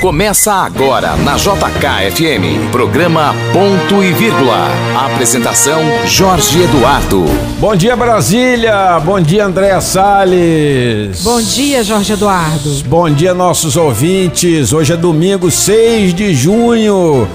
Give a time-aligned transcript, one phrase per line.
[0.00, 4.68] Começa agora na JKFM, programa Ponto e Vírgula.
[4.94, 7.24] Apresentação Jorge Eduardo.
[7.58, 11.24] Bom dia Brasília, bom dia Andréa Salles.
[11.24, 12.84] Bom dia Jorge Eduardo.
[12.84, 14.72] Bom dia nossos ouvintes.
[14.72, 17.26] Hoje é domingo 6 de junho.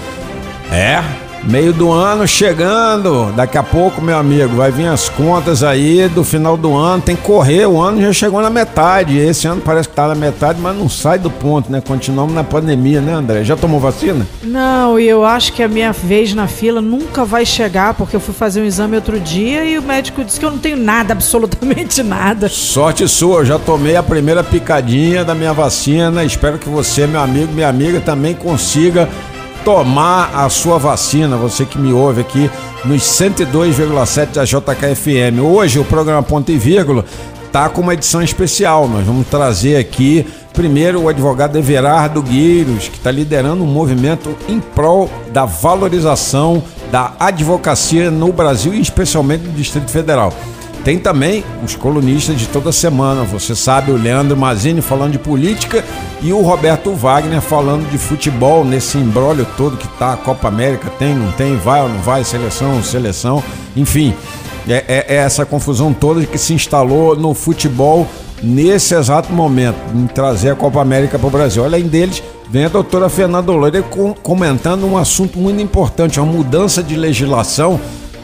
[0.71, 1.03] É,
[1.43, 6.23] Meio do ano chegando, daqui a pouco, meu amigo, vai vir as contas aí do
[6.23, 9.17] final do ano, tem que correr, o ano já chegou na metade.
[9.17, 11.81] Esse ano parece que tá na metade, mas não sai do ponto, né?
[11.81, 13.43] Continuamos na pandemia, né, André?
[13.43, 14.25] Já tomou vacina?
[14.43, 18.19] Não, e eu acho que a minha vez na fila nunca vai chegar, porque eu
[18.19, 21.13] fui fazer um exame outro dia e o médico disse que eu não tenho nada,
[21.13, 22.47] absolutamente nada.
[22.49, 26.23] Sorte sua, eu já tomei a primeira picadinha da minha vacina.
[26.23, 29.09] Espero que você, meu amigo, minha amiga, também consiga
[29.63, 32.49] tomar a sua vacina, você que me ouve aqui
[32.83, 35.39] nos 102,7 da JKFM.
[35.41, 37.05] Hoje o programa Ponto e Vírgula
[37.51, 38.87] tá com uma edição especial.
[38.87, 44.59] Nós vamos trazer aqui primeiro o advogado Everardo Gueiros, que está liderando um movimento em
[44.59, 50.33] prol da valorização da advocacia no Brasil e especialmente no Distrito Federal.
[50.83, 53.23] Tem também os colunistas de toda semana.
[53.23, 55.83] Você sabe, o Leandro Mazini falando de política
[56.21, 60.89] e o Roberto Wagner falando de futebol nesse embrólio todo que tá a Copa América.
[60.97, 63.43] Tem, não tem, vai ou não vai, seleção, seleção.
[63.75, 64.15] Enfim,
[64.67, 68.07] é, é, é essa confusão toda que se instalou no futebol
[68.41, 71.63] nesse exato momento, em trazer a Copa América para o Brasil.
[71.63, 73.83] Além deles, vem a doutora Fernanda Loura
[74.23, 77.79] comentando um assunto muito importante, uma mudança de legislação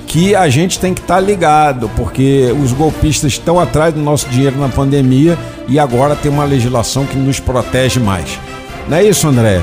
[0.08, 4.28] que a gente tem que estar tá ligado, porque os golpistas estão atrás do nosso
[4.30, 8.40] dinheiro na pandemia e agora tem uma legislação que nos protege mais.
[8.88, 9.62] Não é isso, André?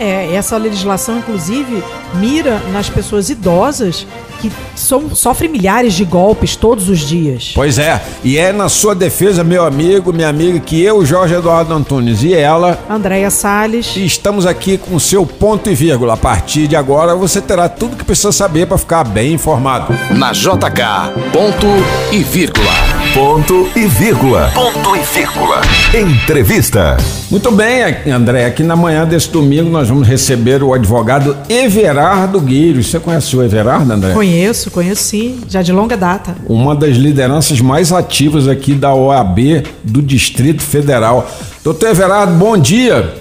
[0.00, 1.82] É, essa legislação, inclusive,
[2.14, 4.06] mira nas pessoas idosas
[4.40, 7.52] que são, sofrem milhares de golpes todos os dias.
[7.54, 11.74] Pois é, e é na sua defesa, meu amigo, minha amiga, que eu, Jorge Eduardo
[11.74, 16.14] Antunes e ela, Andréia Salles, estamos aqui com o seu ponto e vírgula.
[16.14, 19.92] A partir de agora você terá tudo que precisa saber para ficar bem informado.
[20.10, 21.66] Na JK, ponto
[22.12, 22.72] e vírgula.
[23.14, 24.50] Ponto e vírgula.
[24.54, 25.60] Ponto e vírgula.
[25.94, 26.96] Entrevista.
[27.30, 28.46] Muito bem, André.
[28.46, 32.86] Aqui na manhã desse domingo nós vamos receber o advogado Everardo Gueiros.
[32.88, 34.12] Você conhece o Everardo, André?
[34.12, 36.36] Conheço, conheço sim, já de longa data.
[36.46, 41.28] Uma das lideranças mais ativas aqui da OAB do Distrito Federal.
[41.64, 43.14] Doutor Everardo, bom dia.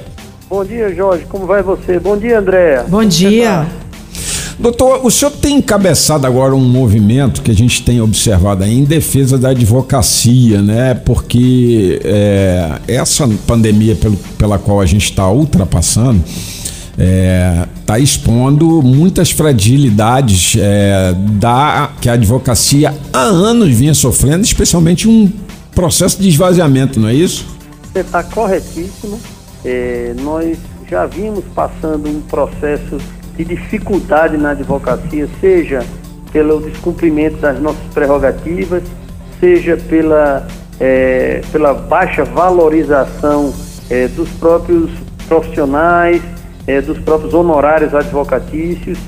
[0.49, 1.25] Bom dia, Jorge.
[1.27, 1.99] Como vai você?
[1.99, 2.83] Bom dia, André.
[2.87, 3.65] Bom dia.
[4.59, 8.83] Doutor, o senhor tem encabeçado agora um movimento que a gente tem observado aí em
[8.83, 10.95] defesa da advocacia, né?
[10.95, 16.23] Porque é, essa pandemia pelo, pela qual a gente está ultrapassando
[16.97, 25.07] está é, expondo muitas fragilidades é, da, que a advocacia há anos vinha sofrendo, especialmente
[25.07, 25.31] um
[25.75, 27.45] processo de esvaziamento, não é isso?
[27.93, 29.19] Você está corretíssimo.
[29.63, 30.57] É, nós
[30.89, 32.97] já vimos passando um processo
[33.35, 35.85] de dificuldade na advocacia, seja
[36.31, 38.81] pelo descumprimento das nossas prerrogativas,
[39.39, 40.47] seja pela,
[40.79, 43.53] é, pela baixa valorização
[43.89, 44.89] é, dos próprios
[45.27, 46.21] profissionais,
[46.67, 48.99] é, dos próprios honorários advocatícios.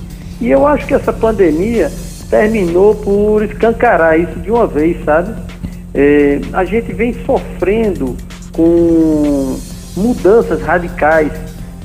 [0.41, 1.91] E eu acho que essa pandemia
[2.29, 5.35] terminou por escancarar isso de uma vez, sabe?
[5.93, 8.15] É, a gente vem sofrendo
[8.53, 9.57] com
[9.97, 11.31] mudanças radicais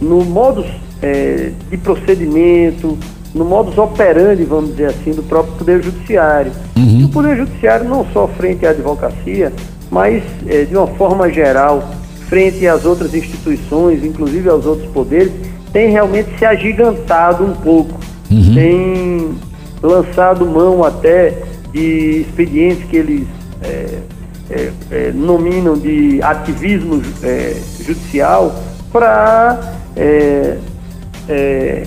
[0.00, 0.64] no modo
[1.02, 2.96] é, de procedimento,
[3.34, 6.52] no modus operandi, vamos dizer assim, do próprio Poder Judiciário.
[6.76, 7.00] Uhum.
[7.00, 9.52] E o Poder Judiciário não só frente à advocacia,
[9.90, 11.82] mas é, de uma forma geral,
[12.28, 15.32] frente às outras instituições, inclusive aos outros poderes,
[15.74, 17.98] tem realmente se agigantado um pouco.
[18.30, 18.54] Uhum.
[18.54, 19.34] Tem
[19.82, 21.34] lançado mão até
[21.72, 23.26] de expedientes que eles
[23.60, 23.98] é,
[24.50, 28.54] é, é nominam de ativismo é, judicial
[28.92, 30.58] para é,
[31.28, 31.82] é,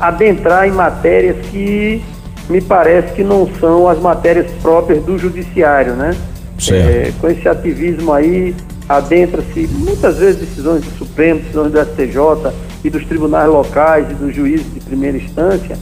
[0.00, 2.02] adentrar em matérias que
[2.50, 6.16] me parece que não são as matérias próprias do judiciário, né?
[7.20, 8.54] Com esse ativismo aí,
[8.88, 12.52] adentra-se muitas vezes decisões do Supremo, decisões do STJ
[12.84, 15.78] e dos tribunais locais e dos juízes de primeira instância,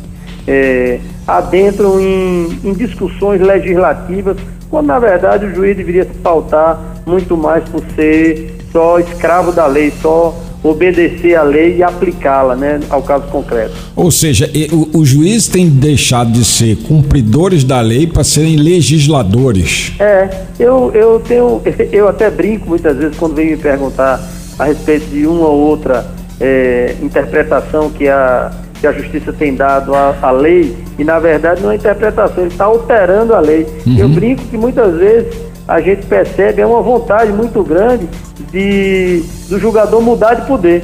[0.46, 4.36] é, adentram em, em discussões legislativas,
[4.68, 9.66] quando na verdade o juiz deveria se pautar muito mais por ser só escravo da
[9.66, 13.74] lei, só obedecer a lei e aplicá-la, né, ao caso concreto.
[13.96, 19.92] Ou seja, o, o juiz tem deixado de ser cumpridores da lei para serem legisladores.
[19.98, 24.20] É, eu, eu tenho, eu até brinco muitas vezes quando vem me perguntar
[24.58, 28.50] a respeito de uma ou outra é, interpretação que a,
[28.80, 32.52] que a justiça tem dado à, à lei, e na verdade não é interpretação, ele
[32.52, 33.66] está alterando a lei.
[33.86, 33.98] Uhum.
[33.98, 35.34] Eu brinco que muitas vezes
[35.68, 38.08] a gente percebe é uma vontade muito grande
[38.50, 40.82] de, do jogador mudar de poder.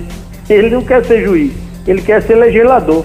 [0.49, 1.53] Ele não quer ser juiz,
[1.87, 3.05] ele quer ser legislador.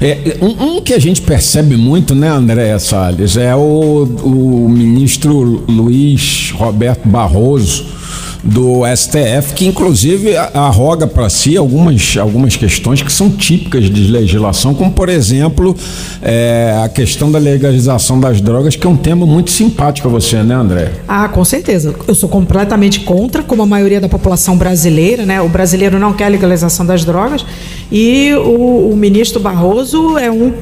[0.00, 5.64] É, um, um, que a gente percebe muito, né, André Salles, é o, o ministro
[5.68, 7.98] Luiz Roberto Barroso
[8.42, 14.74] do STF, que inclusive arroga para si algumas, algumas questões que são típicas de legislação,
[14.74, 15.76] como por exemplo
[16.22, 20.42] é, a questão da legalização das drogas, que é um tema muito simpático a você,
[20.42, 20.92] né, André?
[21.06, 21.94] Ah, com certeza.
[22.06, 25.40] Eu sou completamente contra, como a maioria da população brasileira, né?
[25.40, 27.44] O brasileiro não quer legalização das drogas
[27.90, 30.52] e o, o ministro Barroso é um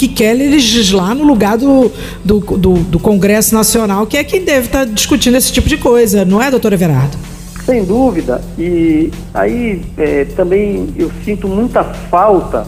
[0.00, 1.92] que quer legislar no lugar do,
[2.24, 6.24] do, do, do, Congresso Nacional, que é quem deve estar discutindo esse tipo de coisa,
[6.24, 7.18] não é, doutor Everardo?
[7.66, 8.40] Sem dúvida.
[8.58, 12.66] E aí é, também eu sinto muita falta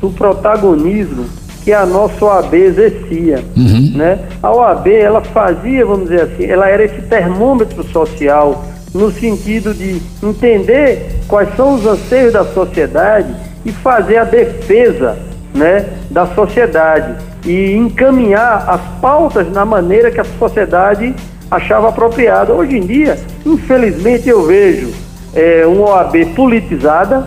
[0.00, 1.26] do protagonismo
[1.62, 3.44] que a nossa OAB exercia.
[3.56, 3.92] Uhum.
[3.94, 4.18] Né?
[4.42, 10.02] A OAB, ela fazia, vamos dizer assim, ela era esse termômetro social no sentido de
[10.20, 13.32] entender quais são os anseios da sociedade
[13.64, 15.16] e fazer a defesa
[15.54, 17.14] né, da sociedade
[17.46, 21.14] e encaminhar as pautas na maneira que a sociedade
[21.50, 22.52] achava apropriada.
[22.52, 24.92] Hoje em dia, infelizmente, eu vejo
[25.32, 27.24] é, uma OAB politizada,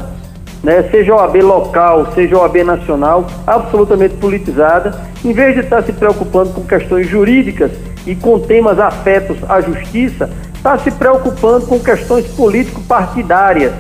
[0.64, 6.52] né, seja OAB local, seja OAB nacional, absolutamente politizada, em vez de estar se preocupando
[6.52, 7.72] com questões jurídicas
[8.06, 13.72] e com temas afetos à justiça, está se preocupando com questões político-partidárias.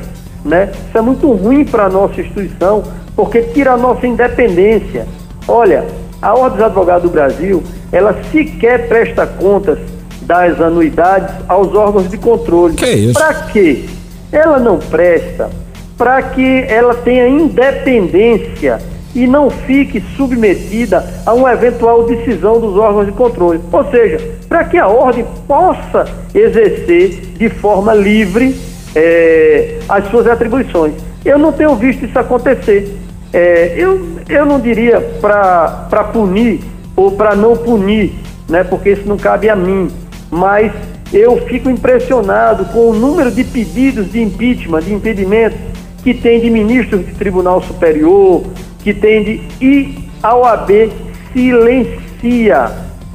[0.46, 0.72] Né?
[0.88, 2.84] Isso é muito ruim para a nossa instituição,
[3.18, 5.08] porque tira a nossa independência.
[5.48, 5.84] Olha,
[6.22, 9.80] a Ordem dos Advogados do Brasil, ela sequer presta contas
[10.22, 12.76] das anuidades aos órgãos de controle.
[12.76, 13.14] Que isso?
[13.14, 13.86] Para quê?
[14.32, 15.50] Ela não presta
[15.98, 18.80] para que ela tenha independência
[19.16, 23.60] e não fique submetida a uma eventual decisão dos órgãos de controle.
[23.72, 26.06] Ou seja, para que a ordem possa
[26.36, 28.56] exercer de forma livre
[28.96, 30.94] é, as suas atribuições.
[31.26, 32.96] Eu não tenho visto isso acontecer.
[33.38, 36.60] É, eu, eu não diria para punir
[36.96, 38.16] ou para não punir,
[38.50, 39.92] né, porque isso não cabe a mim,
[40.32, 40.72] mas
[41.14, 45.56] eu fico impressionado com o número de pedidos de impeachment, de impedimento
[46.04, 48.44] que tem de ministros de Tribunal Superior,
[48.80, 49.42] que tem de.
[49.62, 50.92] E a OAB
[51.32, 52.72] silencia.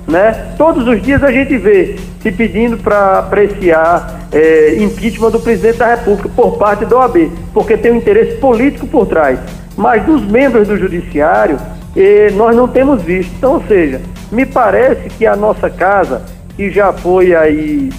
[0.06, 0.54] Né?
[0.56, 5.96] Todos os dias a gente vê se pedindo para apreciar é, impeachment do presidente da
[5.96, 9.40] República por parte da OAB, porque tem um interesse político por trás.
[9.82, 11.58] Mas dos membros do Judiciário,
[11.96, 13.32] eh, nós não temos visto.
[13.36, 14.00] Então, ou seja,
[14.30, 16.22] me parece que a nossa casa,
[16.54, 17.90] que já foi aí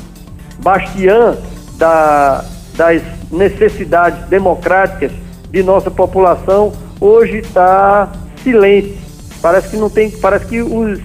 [0.59, 1.35] bastiã
[1.75, 2.45] da,
[2.77, 5.11] das necessidades democráticas
[5.51, 6.71] de nossa população,
[7.01, 8.09] hoje está
[8.41, 8.97] silente.
[9.41, 11.01] Parece que não tem, parece que os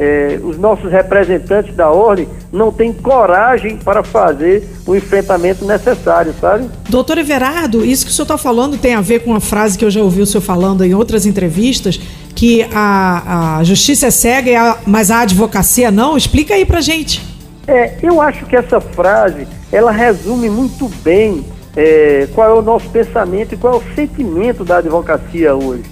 [0.00, 6.70] é, os nossos representantes da ordem não têm coragem para fazer o enfrentamento necessário, sabe?
[6.88, 9.84] Doutor Everardo, isso que o senhor está falando tem a ver com uma frase que
[9.84, 12.00] eu já ouvi o senhor falando em outras entrevistas,
[12.34, 16.16] que a, a justiça é cega, mas a advocacia não?
[16.16, 17.22] Explica aí pra gente.
[17.68, 21.44] É, eu acho que essa frase, ela resume muito bem
[21.76, 25.84] é, qual é o nosso pensamento e qual é o sentimento da advocacia hoje.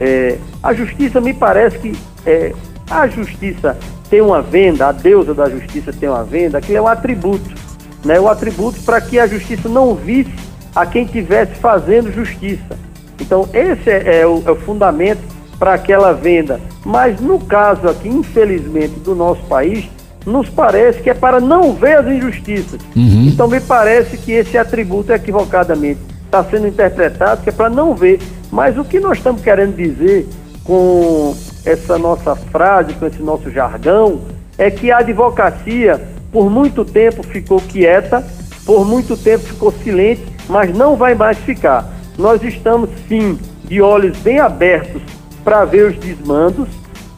[0.00, 1.92] É, a justiça me parece que
[2.24, 2.52] é,
[3.00, 3.76] a justiça
[4.10, 7.50] tem uma venda, a deusa da justiça tem uma venda, que é um atributo,
[8.04, 8.20] né?
[8.20, 10.32] O atributo para que a justiça não visse
[10.74, 12.78] a quem estivesse fazendo justiça.
[13.20, 15.20] Então, esse é, é, o, é o fundamento
[15.58, 16.60] para aquela venda.
[16.84, 19.88] Mas no caso aqui, infelizmente, do nosso país,
[20.26, 22.80] nos parece que é para não ver as injustiças.
[22.94, 23.28] Uhum.
[23.28, 28.20] Então, me parece que esse atributo equivocadamente está sendo interpretado, que é para não ver.
[28.50, 30.28] Mas o que nós estamos querendo dizer
[30.64, 34.20] com essa nossa frase, com esse nosso jargão,
[34.58, 36.00] é que a advocacia,
[36.30, 38.24] por muito tempo, ficou quieta,
[38.64, 41.90] por muito tempo ficou silente, mas não vai mais ficar.
[42.16, 45.02] Nós estamos, sim, de olhos bem abertos
[45.42, 46.68] para ver os desmandos,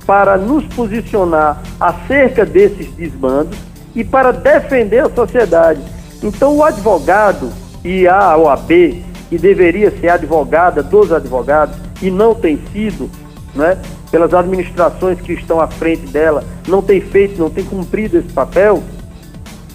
[0.06, 3.58] para nos posicionar acerca desses desmandos
[3.94, 5.80] e para defender a sociedade.
[6.22, 7.50] Então, o advogado
[7.84, 13.10] e a OAB, que deveria ser advogada dos advogados e não tem sido,
[13.54, 13.78] né,
[14.10, 18.82] pelas administrações que estão à frente dela, não tem feito, não tem cumprido esse papel,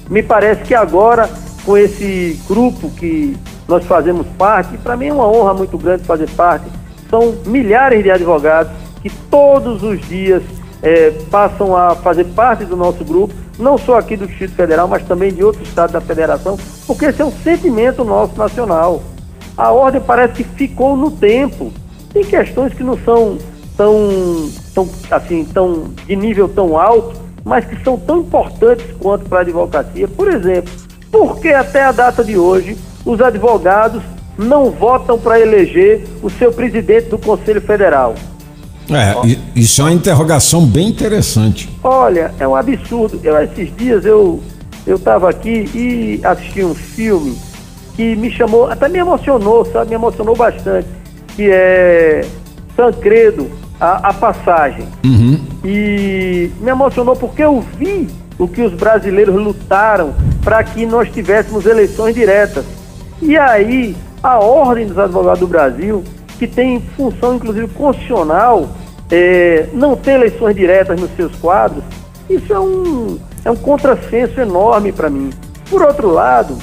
[0.09, 1.29] me parece que agora,
[1.65, 6.29] com esse grupo que nós fazemos parte, para mim é uma honra muito grande fazer
[6.31, 6.65] parte,
[7.09, 8.71] são milhares de advogados
[9.01, 10.41] que todos os dias
[10.81, 15.03] é, passam a fazer parte do nosso grupo, não só aqui do Distrito Federal, mas
[15.03, 16.57] também de outros estados da federação,
[16.87, 19.03] porque esse é um sentimento nosso nacional.
[19.57, 21.71] A ordem parece que ficou no tempo.
[22.13, 23.37] Tem questões que não são
[23.79, 29.37] tão, tão, assim, tão, de nível tão alto, mas que são tão importantes quanto para
[29.37, 30.05] a advocacia.
[30.05, 30.69] Por exemplo,
[31.09, 34.03] por que até a data de hoje os advogados
[34.37, 38.15] não votam para eleger o seu presidente do Conselho Federal?
[38.91, 41.69] É, isso é uma interrogação bem interessante.
[41.81, 43.17] Olha, é um absurdo.
[43.23, 44.41] Eu, esses dias eu
[44.85, 47.37] eu estava aqui e assisti um filme
[47.95, 49.89] que me chamou, até me emocionou, sabe?
[49.89, 50.87] Me emocionou bastante.
[51.35, 52.25] Que é
[52.75, 54.87] Tancredo, a, a passagem.
[55.03, 55.39] Uhum.
[55.63, 58.07] E me emocionou porque eu vi
[58.37, 62.65] o que os brasileiros lutaram para que nós tivéssemos eleições diretas.
[63.21, 66.03] E aí, a Ordem dos Advogados do Brasil,
[66.37, 68.69] que tem função inclusive constitucional,
[69.11, 71.83] é, não ter eleições diretas nos seus quadros,
[72.29, 75.31] isso é um, é um contrassenso enorme para mim.
[75.69, 76.57] Por outro lado,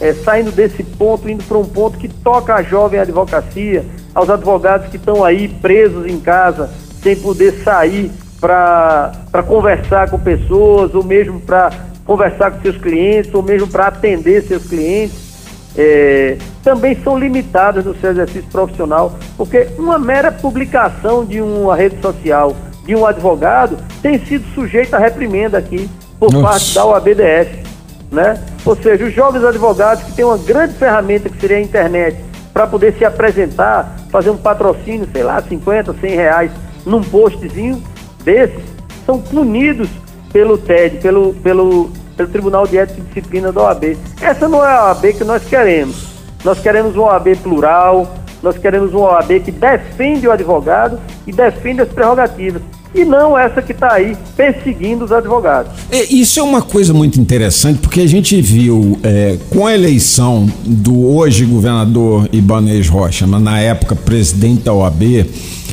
[0.00, 4.88] é, saindo desse ponto, indo para um ponto que toca a jovem advocacia, aos advogados
[4.88, 6.70] que estão aí presos em casa,
[7.02, 11.70] sem poder sair para conversar com pessoas, ou mesmo para
[12.04, 15.30] conversar com seus clientes, ou mesmo para atender seus clientes,
[15.76, 22.00] é, também são limitadas no seu exercício profissional, porque uma mera publicação de uma rede
[22.00, 25.88] social de um advogado tem sido sujeito a reprimenda aqui
[26.18, 26.48] por Nossa.
[26.48, 27.69] parte da OABDF.
[28.10, 28.42] Né?
[28.64, 32.16] Ou seja, os jovens advogados que têm uma grande ferramenta que seria a internet
[32.52, 36.50] para poder se apresentar, fazer um patrocínio, sei lá, 50, 100 reais
[36.84, 37.82] num postzinho
[38.24, 38.62] desses,
[39.06, 39.88] são punidos
[40.32, 43.96] pelo TED, pelo, pelo, pelo Tribunal de Ética e Disciplina da OAB.
[44.20, 46.10] Essa não é a OAB que nós queremos.
[46.44, 51.82] Nós queremos uma OAB plural, nós queremos uma OAB que defende o advogado e defende
[51.82, 52.62] as prerrogativas
[52.94, 55.72] e não essa que está aí perseguindo os advogados.
[55.90, 60.50] É, isso é uma coisa muito interessante, porque a gente viu é, com a eleição
[60.64, 65.02] do hoje governador Ibanez Rocha, mas na época presidente da OAB,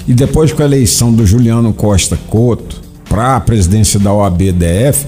[0.08, 5.06] e depois com a eleição do Juliano Costa Couto para a presidência da OAB-DF,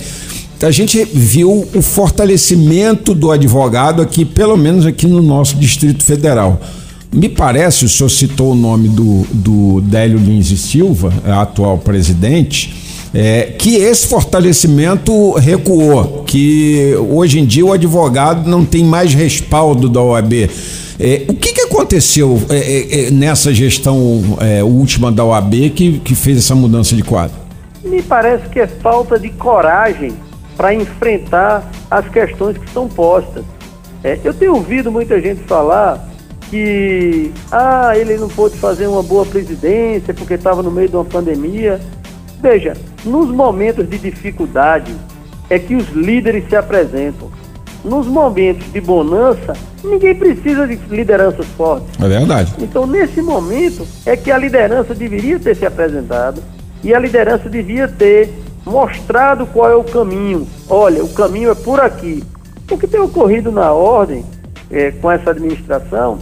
[0.62, 6.60] a gente viu o fortalecimento do advogado aqui, pelo menos aqui no nosso Distrito Federal.
[7.12, 13.10] Me parece, o senhor citou o nome do, do Délio Lins e Silva, atual presidente,
[13.12, 19.90] é, que esse fortalecimento recuou, que hoje em dia o advogado não tem mais respaldo
[19.90, 20.52] da OAB.
[21.00, 26.00] É, o que, que aconteceu é, é, é nessa gestão é, última da OAB que,
[26.00, 27.36] que fez essa mudança de quadro?
[27.84, 30.14] Me parece que é falta de coragem
[30.56, 33.44] para enfrentar as questões que são postas.
[34.24, 36.08] eu tenho ouvido muita gente falar
[36.50, 41.06] que ah, ele não pôde fazer uma boa presidência porque estava no meio de uma
[41.06, 41.80] pandemia.
[42.42, 42.76] Veja,
[43.06, 44.94] nos momentos de dificuldade
[45.50, 47.30] é que os líderes se apresentam.
[47.84, 49.54] Nos momentos de bonança,
[49.84, 51.88] ninguém precisa de lideranças fortes.
[52.02, 52.54] É verdade.
[52.60, 56.42] Então, nesse momento, é que a liderança deveria ter se apresentado
[56.84, 58.34] e a liderança devia ter
[58.66, 60.48] mostrado qual é o caminho.
[60.70, 62.24] Olha, o caminho é por aqui.
[62.70, 64.26] O que tem ocorrido na ordem
[64.70, 66.20] é, com essa administração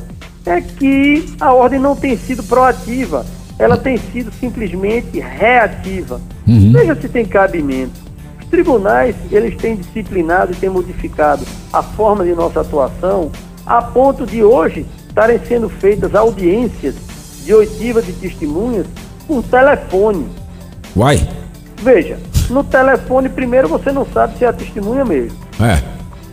[0.48, 3.25] é que a ordem não tem sido proativa,
[3.60, 6.22] ela tem sido simplesmente reativa.
[6.48, 6.72] Uhum.
[6.72, 8.08] Veja se tem cabimento.
[8.39, 13.32] Os tribunais, eles têm disciplinado e têm modificado a forma de nossa atuação
[13.66, 16.96] a ponto de hoje estarem sendo feitas audiências
[17.44, 18.88] de oitiva de testemunhas
[19.27, 20.30] por telefone.
[20.96, 21.27] Uai!
[21.84, 22.18] Veja,
[22.50, 25.38] no telefone, primeiro você não sabe se é a testemunha mesmo.
[25.60, 25.82] É.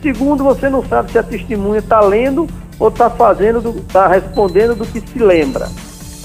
[0.01, 2.47] Segundo, você não sabe se a testemunha está lendo
[2.79, 5.67] ou está fazendo, está respondendo do que se lembra.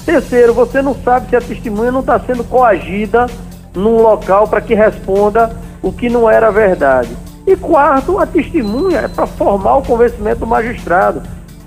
[0.05, 3.27] Terceiro, você não sabe se a testemunha não está sendo coagida
[3.73, 7.09] num local para que responda o que não era verdade.
[7.45, 11.21] E quarto, a testemunha é para formar o convencimento do magistrado.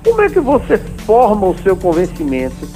[0.04, 2.66] Como é que você forma o seu convencimento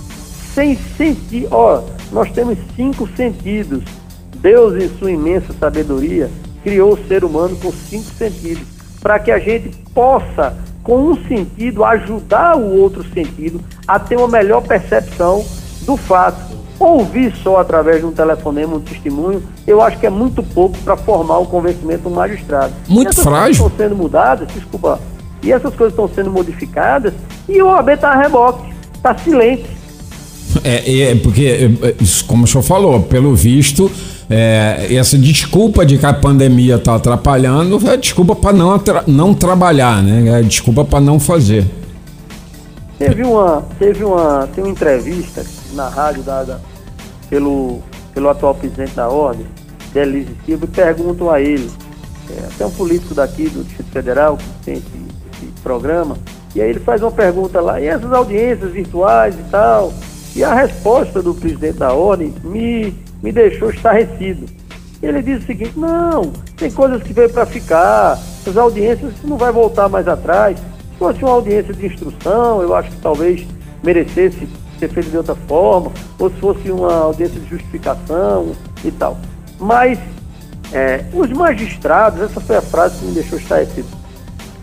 [0.54, 1.46] sem sentir?
[1.50, 3.84] Ó, nós temos cinco sentidos.
[4.36, 6.30] Deus, em sua imensa sabedoria,
[6.62, 8.62] criou o ser humano com cinco sentidos
[9.00, 10.56] para que a gente possa
[10.88, 15.44] com um sentido, ajudar o outro sentido a ter uma melhor percepção
[15.82, 16.56] do fato.
[16.80, 20.96] Ouvir só através de um telefonema, um testemunho, eu acho que é muito pouco para
[20.96, 22.72] formar o convencimento do magistrado.
[22.88, 23.66] Muito essas frágil.
[23.66, 24.98] estão sendo mudadas, desculpa,
[25.42, 27.12] e essas coisas estão sendo modificadas
[27.46, 29.66] e o OAB está a reboque, está silente.
[30.64, 31.94] É, é, porque, é,
[32.26, 33.90] como o senhor falou, pelo visto,
[34.30, 40.02] é, essa desculpa de que a pandemia está atrapalhando é desculpa para não, não trabalhar,
[40.02, 40.40] né?
[40.40, 41.64] É desculpa para não fazer.
[42.98, 46.60] Teve uma, teve uma, tem uma entrevista na rádio dada
[47.30, 47.80] pelo,
[48.12, 49.46] pelo atual presidente da ordem,
[49.94, 51.70] Delise Silva, e perguntam a ele,
[52.30, 54.86] é, até um político daqui do Distrito Federal que tem esse,
[55.32, 56.18] esse programa,
[56.54, 59.94] e aí ele faz uma pergunta lá, e essas audiências virtuais e tal?
[60.34, 64.46] E a resposta do presidente da ordem me me deixou estarrecido.
[65.02, 69.52] Ele diz o seguinte: não, tem coisas que veio para ficar, as audiências não vai
[69.52, 70.58] voltar mais atrás.
[70.58, 73.46] Se fosse uma audiência de instrução, eu acho que talvez
[73.82, 74.48] merecesse
[74.78, 78.52] ser feito de outra forma, ou se fosse uma audiência de justificação
[78.84, 79.16] e tal.
[79.58, 79.98] Mas
[80.72, 83.88] é, os magistrados, essa foi a frase que me deixou estarrecido.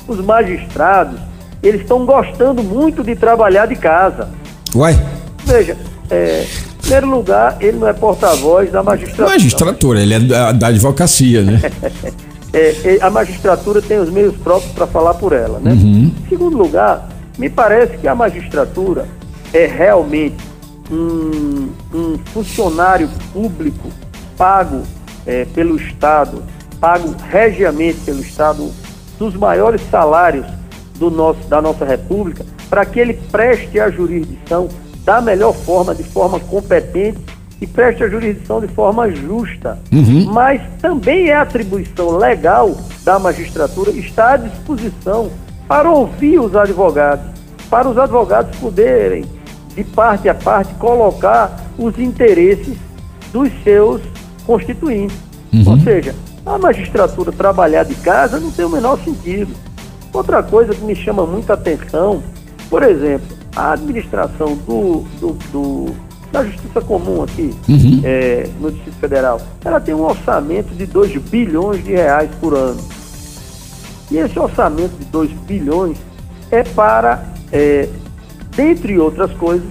[0.07, 1.19] Os magistrados,
[1.63, 4.29] eles estão gostando muito de trabalhar de casa.
[4.75, 4.93] Uai?
[5.45, 5.77] Veja,
[6.09, 6.45] é,
[6.85, 9.29] primeiro lugar, ele não é porta-voz da magistratura.
[9.29, 11.59] Magistratura, ele é da, da advocacia, né?
[12.53, 15.71] é, é, a magistratura tem os meios próprios para falar por ela, né?
[15.71, 16.11] Uhum.
[16.25, 19.07] Em segundo lugar, me parece que a magistratura
[19.51, 20.37] é realmente
[20.91, 23.89] um, um funcionário público
[24.37, 24.83] pago
[25.25, 26.43] é, pelo Estado,
[26.79, 28.71] pago regiamente pelo Estado,
[29.17, 30.45] dos maiores salários
[30.99, 34.69] do nosso, da nossa República, para que ele preste a jurisdição
[35.05, 37.19] da melhor forma, de forma competente
[37.61, 39.79] e preste a jurisdição de forma justa.
[39.93, 40.25] Uhum.
[40.25, 45.29] Mas também é atribuição legal da magistratura estar à disposição
[45.67, 47.25] para ouvir os advogados,
[47.69, 49.25] para os advogados poderem,
[49.75, 52.75] de parte a parte, colocar os interesses
[53.31, 54.01] dos seus
[54.45, 55.17] constituintes.
[55.53, 55.71] Uhum.
[55.71, 59.53] Ou seja, a magistratura trabalhar de casa não tem o menor sentido.
[60.11, 62.23] Outra coisa que me chama muita atenção,
[62.69, 65.95] por exemplo, a administração do, do, do
[66.31, 68.01] da Justiça Comum aqui, Uhum.
[68.03, 72.81] é, no Distrito Federal, ela tem um orçamento de 2 bilhões de reais por ano.
[74.11, 75.97] E esse orçamento de 2 bilhões
[76.51, 77.87] é para, é,
[78.55, 79.67] dentre outras coisas,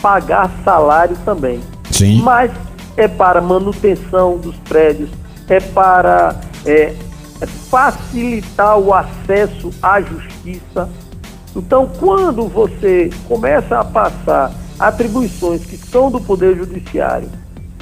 [0.00, 1.60] pagar salário também.
[1.90, 2.22] Sim.
[2.22, 2.50] Mas
[2.96, 5.10] é para manutenção dos prédios,
[5.48, 6.94] é para é,
[7.40, 10.88] é facilitar o acesso à justiça.
[11.54, 17.28] Então, quando você começa a passar atribuições que são do Poder Judiciário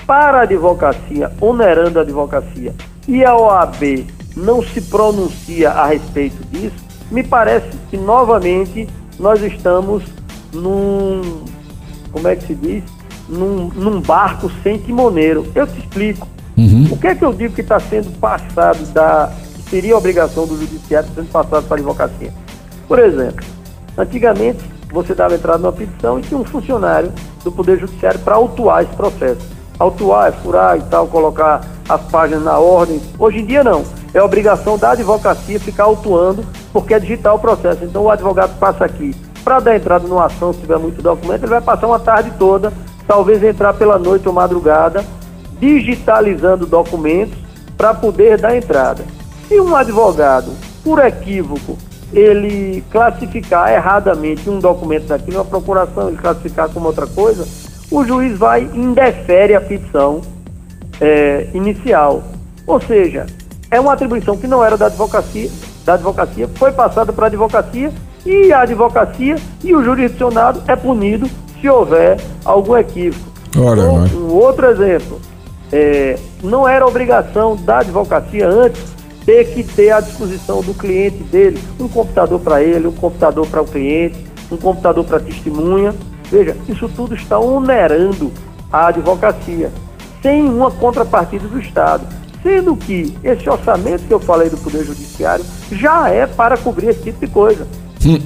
[0.06, 2.74] para a advocacia, onerando a advocacia,
[3.06, 6.76] e a OAB não se pronuncia a respeito disso,
[7.10, 10.02] me parece que novamente nós estamos
[10.52, 11.44] num,
[12.12, 12.84] como é que se diz?
[13.28, 15.46] Num, num barco sem timoneiro.
[15.54, 16.26] Eu te explico.
[16.56, 16.88] Uhum.
[16.90, 19.32] O que é que eu digo que está sendo passado da.
[19.54, 22.32] que seria obrigação do judiciário sendo passado para a advocacia?
[22.88, 23.44] Por exemplo,
[24.02, 24.58] antigamente
[24.92, 27.12] você dava entrada numa petição e tinha um funcionário
[27.44, 29.40] do Poder Judiciário para autuar esse processo.
[29.78, 33.00] Autuar é furar e tal, colocar as páginas na ordem.
[33.18, 33.84] Hoje em dia não.
[34.12, 37.84] É obrigação da advocacia ficar autuando, porque é digital o processo.
[37.84, 41.50] Então o advogado passa aqui para dar entrada numa ação, se tiver muito documento, ele
[41.50, 42.72] vai passar uma tarde toda,
[43.06, 45.04] talvez entrar pela noite ou madrugada,
[45.58, 47.38] digitalizando documentos
[47.76, 49.04] para poder dar entrada.
[49.48, 50.52] Se um advogado,
[50.84, 51.78] por equívoco,
[52.12, 57.46] ele classificar erradamente um documento daquilo, uma procuração, ele classificar como outra coisa,
[57.90, 60.20] o juiz vai e indefere a petição
[61.00, 62.22] é, inicial.
[62.66, 63.26] Ou seja,
[63.70, 65.50] é uma atribuição que não era da advocacia,
[65.84, 67.92] da advocacia foi passada para a advocacia
[68.24, 71.28] e a advocacia e o jurisdicionado é punido
[71.60, 73.30] se houver algum equívoco.
[73.58, 74.10] Ora, um, ora.
[74.14, 75.20] um outro exemplo,
[75.72, 78.99] é, não era obrigação da advocacia antes
[79.30, 83.62] ter que ter à disposição do cliente dele um computador para ele, um computador para
[83.62, 84.18] o cliente,
[84.50, 85.94] um computador para testemunha.
[86.24, 88.32] Veja, isso tudo está onerando
[88.72, 89.70] a advocacia,
[90.20, 92.04] sem uma contrapartida do Estado.
[92.42, 97.02] Sendo que esse orçamento que eu falei do Poder Judiciário já é para cobrir esse
[97.02, 97.68] tipo de coisa.
[98.04, 98.18] Hum.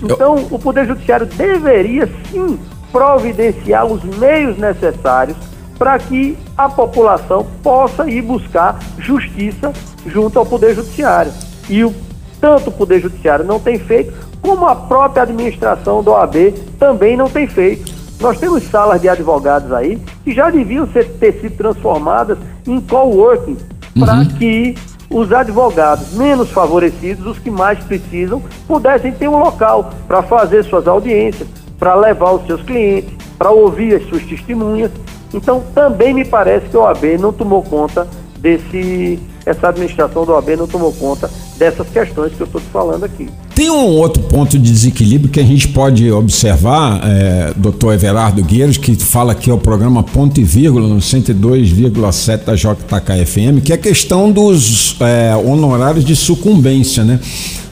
[0.00, 2.56] Então, o Poder Judiciário deveria sim
[2.92, 5.36] providenciar os meios necessários
[5.80, 9.72] para que a população possa ir buscar justiça
[10.04, 11.32] junto ao Poder Judiciário.
[11.70, 11.94] E o,
[12.38, 14.12] tanto o Poder Judiciário não tem feito,
[14.42, 17.90] como a própria administração do OAB também não tem feito.
[18.20, 23.56] Nós temos salas de advogados aí que já deviam ser, ter sido transformadas em coworking
[23.98, 24.74] para que
[25.08, 30.86] os advogados menos favorecidos, os que mais precisam, pudessem ter um local para fazer suas
[30.86, 34.90] audiências, para levar os seus clientes, para ouvir as suas testemunhas.
[35.32, 38.06] Então, também me parece que a OAB não tomou conta
[38.38, 39.18] desse.
[39.46, 43.28] Essa administração da OAB não tomou conta dessas questões que eu estou te falando aqui.
[43.54, 48.78] Tem um outro ponto de desequilíbrio que a gente pode observar, é, doutor Everardo Gueiros,
[48.78, 53.78] que fala aqui ao programa Ponto e Vírgula, no 102,7 da JKFM, que é a
[53.78, 57.20] questão dos é, honorários de sucumbência, né?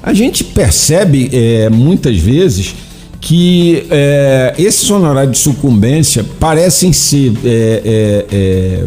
[0.03, 2.75] A gente percebe é, muitas vezes
[3.21, 8.87] que é, esses honorários de sucumbência parecem ser é, é, é,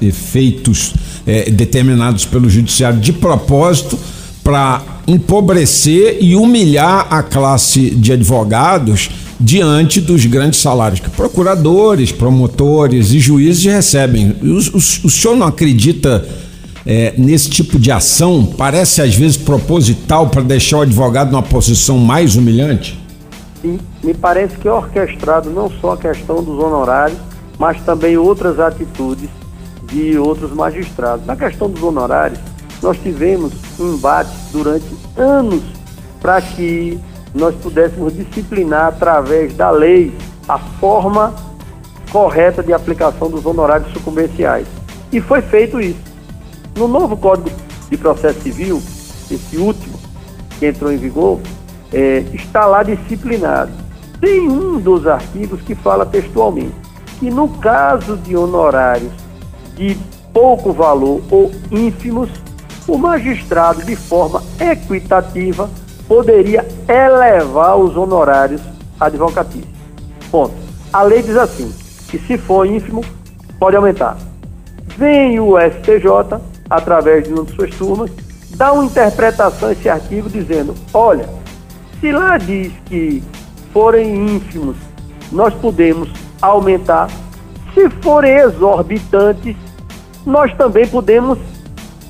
[0.00, 0.94] efeitos
[1.26, 3.98] é, determinados pelo judiciário de propósito
[4.42, 13.12] para empobrecer e humilhar a classe de advogados diante dos grandes salários que procuradores, promotores
[13.12, 14.36] e juízes recebem.
[14.40, 16.24] O, o, o senhor não acredita
[16.86, 18.46] é, nesse tipo de ação?
[18.56, 23.01] Parece às vezes proposital para deixar o advogado numa posição mais humilhante?
[23.62, 27.18] Sim, me parece que é orquestrado não só a questão dos honorários,
[27.58, 29.30] mas também outras atitudes
[29.84, 31.24] de outros magistrados.
[31.24, 32.40] Na questão dos honorários,
[32.82, 34.84] nós tivemos embates durante
[35.16, 35.62] anos
[36.20, 36.98] para que
[37.32, 40.12] nós pudéssemos disciplinar através da lei
[40.48, 41.32] a forma
[42.10, 44.66] correta de aplicação dos honorários sucumbenciais.
[45.12, 46.00] E foi feito isso.
[46.76, 47.50] No novo Código
[47.88, 48.82] de Processo Civil,
[49.30, 49.98] esse último
[50.58, 51.38] que entrou em vigor,
[51.92, 53.70] é, está lá disciplinado.
[54.20, 56.74] Tem um dos artigos que fala textualmente
[57.22, 59.12] que no caso de honorários
[59.76, 59.96] de
[60.32, 62.28] pouco valor ou ínfimos,
[62.88, 65.70] o magistrado, de forma equitativa,
[66.08, 68.60] poderia elevar os honorários
[68.98, 69.70] advocatícios.
[70.32, 70.54] Ponto.
[70.92, 71.72] A lei diz assim,
[72.08, 73.04] que se for ínfimo,
[73.56, 74.16] pode aumentar.
[74.96, 78.10] Vem o STJ, através de uma de suas turmas,
[78.56, 81.28] dá uma interpretação a esse artigo dizendo, olha,
[82.02, 83.22] se lá diz que
[83.72, 84.76] forem ínfimos,
[85.30, 86.10] nós podemos
[86.42, 87.08] aumentar.
[87.72, 89.56] Se forem exorbitantes,
[90.26, 91.38] nós também podemos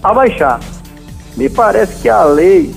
[0.02, 0.61] abaixar.
[1.37, 2.74] Me parece que a lei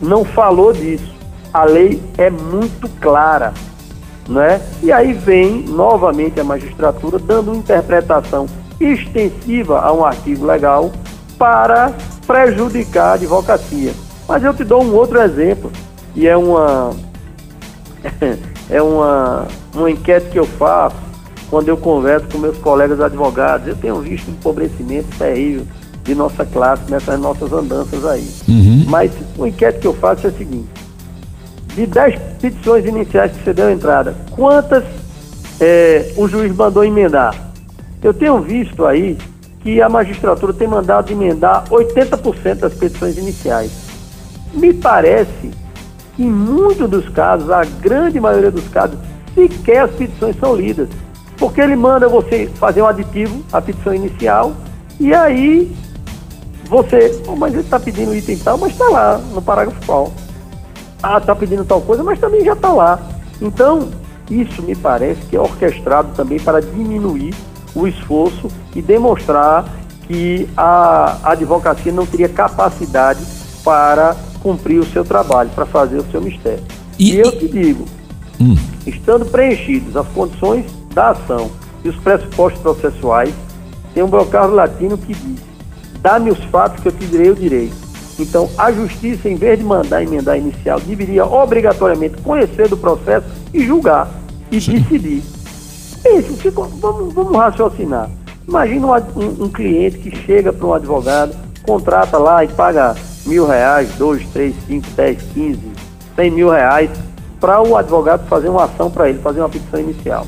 [0.00, 1.12] não falou disso.
[1.52, 3.52] A lei é muito clara,
[4.28, 4.60] né?
[4.84, 8.46] E aí vem novamente a magistratura dando interpretação
[8.80, 10.92] extensiva a um artigo legal
[11.36, 11.92] para
[12.24, 13.92] prejudicar a advocacia.
[14.28, 15.72] Mas eu te dou um outro exemplo,
[16.14, 16.94] e é uma
[18.70, 20.96] é uma, uma enquete que eu faço
[21.48, 23.66] quando eu converso com meus colegas advogados.
[23.66, 25.66] Eu tenho visto um empobrecimento terrível
[26.04, 28.28] de nossa classe nessas nossas andanças aí.
[28.48, 28.84] Uhum.
[28.88, 30.68] Mas o enquete que eu faço é o seguinte:
[31.74, 34.84] de 10 petições iniciais que você deu entrada, quantas
[35.60, 37.34] é, o juiz mandou emendar?
[38.02, 39.18] Eu tenho visto aí
[39.62, 43.70] que a magistratura tem mandado emendar 80% das petições iniciais.
[44.54, 45.50] Me parece
[46.20, 48.98] em muitos dos casos, a grande maioria dos casos,
[49.34, 50.88] sequer as petições são lidas.
[51.38, 54.52] Porque ele manda você fazer um aditivo à petição inicial
[54.98, 55.74] e aí
[56.68, 60.12] você, oh, mas ele está pedindo item tal, mas está lá no parágrafo qual.
[61.02, 63.00] Ah, está pedindo tal coisa, mas também já está lá.
[63.40, 63.88] Então,
[64.30, 67.34] isso me parece que é orquestrado também para diminuir
[67.74, 69.64] o esforço e demonstrar
[70.06, 73.24] que a advocacia não teria capacidade
[73.64, 76.62] para cumprir o seu trabalho, para fazer o seu mistério.
[76.98, 77.84] E, e eu te digo,
[78.40, 78.56] hum.
[78.86, 81.50] estando preenchidas as condições da ação
[81.84, 83.32] e os pressupostos processuais,
[83.94, 85.50] tem um brocado latino que diz
[86.02, 87.74] dá-me os fatos que eu te direi o direito.
[88.18, 93.64] Então, a justiça, em vez de mandar emendar inicial, deveria obrigatoriamente conhecer do processo e
[93.64, 94.10] julgar
[94.50, 94.80] e Sim.
[94.80, 95.22] decidir.
[96.04, 98.10] Isso, fica, vamos, vamos raciocinar.
[98.46, 102.94] Imagina um, um cliente que chega para um advogado, contrata lá e paga
[103.26, 105.60] mil reais, dois, três, cinco, dez, quinze,
[106.16, 106.90] cem mil reais
[107.40, 110.26] para o advogado fazer uma ação para ele, fazer uma petição inicial.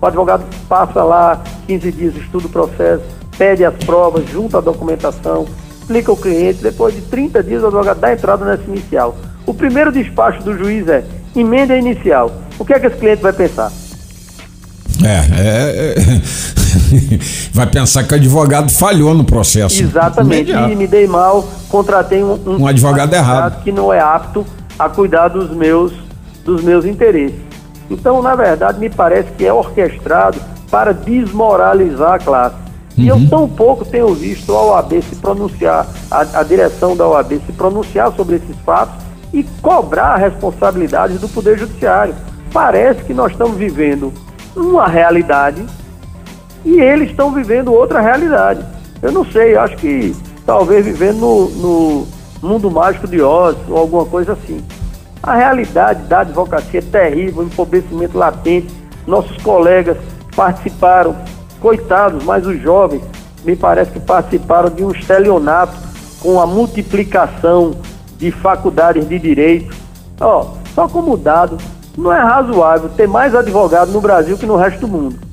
[0.00, 3.04] O advogado passa lá 15 dias, estuda o processo,
[3.38, 5.46] pede as provas, junta a documentação,
[5.80, 9.16] explica o cliente, depois de 30 dias o advogado dá entrada nessa inicial.
[9.46, 12.30] O primeiro despacho do juiz é emenda inicial.
[12.58, 13.72] O que é que esse cliente vai pensar?
[15.04, 15.94] É, é,
[16.58, 16.61] é
[17.52, 19.82] vai pensar que o advogado falhou no processo.
[19.82, 24.00] Exatamente, e me dei mal, contratei um, um, um advogado, advogado errado que não é
[24.00, 24.46] apto
[24.78, 25.92] a cuidar dos meus,
[26.44, 27.40] dos meus interesses.
[27.90, 30.38] Então, na verdade, me parece que é orquestrado
[30.70, 32.56] para desmoralizar a classe.
[32.96, 33.28] E eu uhum.
[33.28, 38.12] tão pouco tenho visto a OAB se pronunciar, a, a direção da OAB se pronunciar
[38.14, 38.94] sobre esses fatos
[39.32, 42.14] e cobrar responsabilidades do Poder Judiciário.
[42.52, 44.12] Parece que nós estamos vivendo
[44.54, 45.64] uma realidade
[46.64, 48.64] e eles estão vivendo outra realidade.
[49.02, 50.14] Eu não sei, acho que
[50.46, 52.06] talvez vivendo no, no
[52.42, 54.62] mundo mágico de Oz ou alguma coisa assim.
[55.22, 58.74] A realidade da advocacia é terrível, empobrecimento latente.
[59.06, 59.96] Nossos colegas
[60.34, 61.16] participaram
[61.60, 63.02] coitados, mas os jovens
[63.44, 65.76] me parece que participaram de um estelionato
[66.20, 67.76] com a multiplicação
[68.18, 69.74] de faculdades de direito.
[70.20, 71.58] Ó, só como dado,
[71.96, 75.31] não é razoável ter mais advogados no Brasil que no resto do mundo.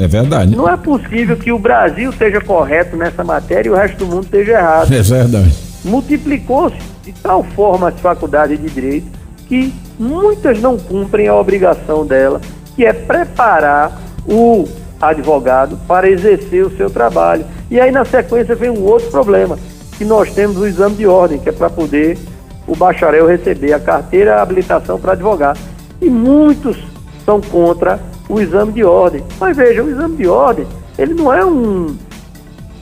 [0.00, 0.56] É verdade.
[0.56, 4.24] Não é possível que o Brasil esteja correto nessa matéria e o resto do mundo
[4.24, 4.92] esteja errado.
[4.92, 5.54] É verdade.
[5.84, 9.06] Multiplicou-se de tal forma as faculdades de direito
[9.46, 12.40] que muitas não cumprem a obrigação dela,
[12.76, 14.68] que é preparar o
[15.00, 17.44] advogado para exercer o seu trabalho.
[17.70, 19.58] E aí, na sequência, vem um outro problema,
[19.96, 22.18] que nós temos o exame de ordem, que é para poder
[22.66, 25.56] o bacharel receber a carteira a habilitação para advogar.
[26.00, 26.76] E muitos
[27.24, 29.24] são contra o exame de ordem.
[29.40, 30.66] Mas veja, o exame de ordem,
[30.98, 31.96] ele não é um,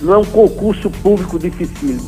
[0.01, 2.01] não é um concurso público difícil.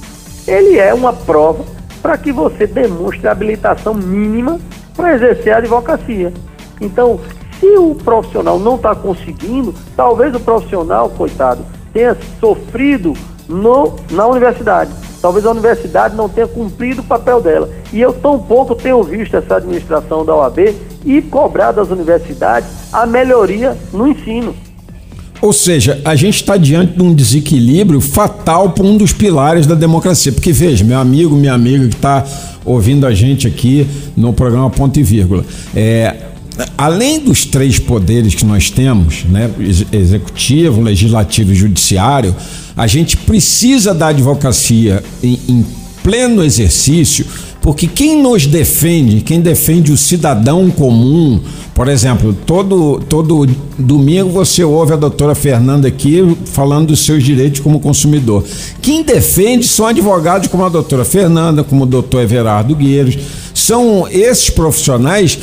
[0.46, 1.64] Ele é uma prova
[2.02, 4.58] para que você demonstre a habilitação mínima
[4.94, 6.32] para exercer a advocacia.
[6.80, 7.20] Então,
[7.60, 13.14] se o profissional não está conseguindo, talvez o profissional, coitado, tenha sofrido
[13.48, 14.90] no, na universidade.
[15.20, 17.70] Talvez a universidade não tenha cumprido o papel dela.
[17.92, 23.06] E eu tão pouco tenho visto essa administração da OAB e cobrar das universidades a
[23.06, 24.54] melhoria no ensino.
[25.40, 29.74] Ou seja, a gente está diante de um desequilíbrio fatal para um dos pilares da
[29.74, 30.32] democracia.
[30.32, 32.24] Porque veja, meu amigo, minha amiga que está
[32.64, 36.16] ouvindo a gente aqui no programa Ponto e Vírgula, é,
[36.76, 39.50] além dos três poderes que nós temos, né,
[39.92, 42.34] executivo, legislativo e judiciário,
[42.76, 45.66] a gente precisa da advocacia em, em
[46.02, 47.26] pleno exercício,
[47.60, 51.40] porque quem nos defende, quem defende o cidadão comum,
[51.74, 53.46] por exemplo, todo, todo
[53.78, 58.42] domingo você ouve a doutora Fernanda aqui falando dos seus direitos como consumidor.
[58.80, 63.18] Quem defende são advogados como a doutora Fernanda, como o doutor Everardo Gueiros.
[63.52, 65.38] São esses profissionais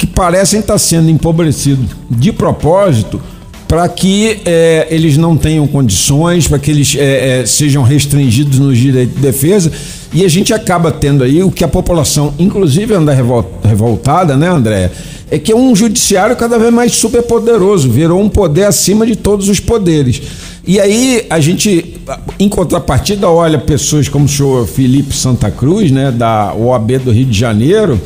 [0.00, 3.20] que parecem estar sendo empobrecidos de propósito
[3.68, 8.78] para que é, eles não tenham condições, para que eles é, é, sejam restringidos nos
[8.78, 9.70] direitos de defesa.
[10.10, 13.14] E a gente acaba tendo aí o que a população, inclusive, anda
[13.62, 14.90] revoltada, né, André?
[15.30, 19.48] é que é um judiciário cada vez mais superpoderoso, virou um poder acima de todos
[19.48, 20.20] os poderes.
[20.66, 22.00] E aí a gente,
[22.36, 27.26] em contrapartida, olha pessoas como o senhor Felipe Santa Cruz, né, da OAB do Rio
[27.26, 28.00] de Janeiro,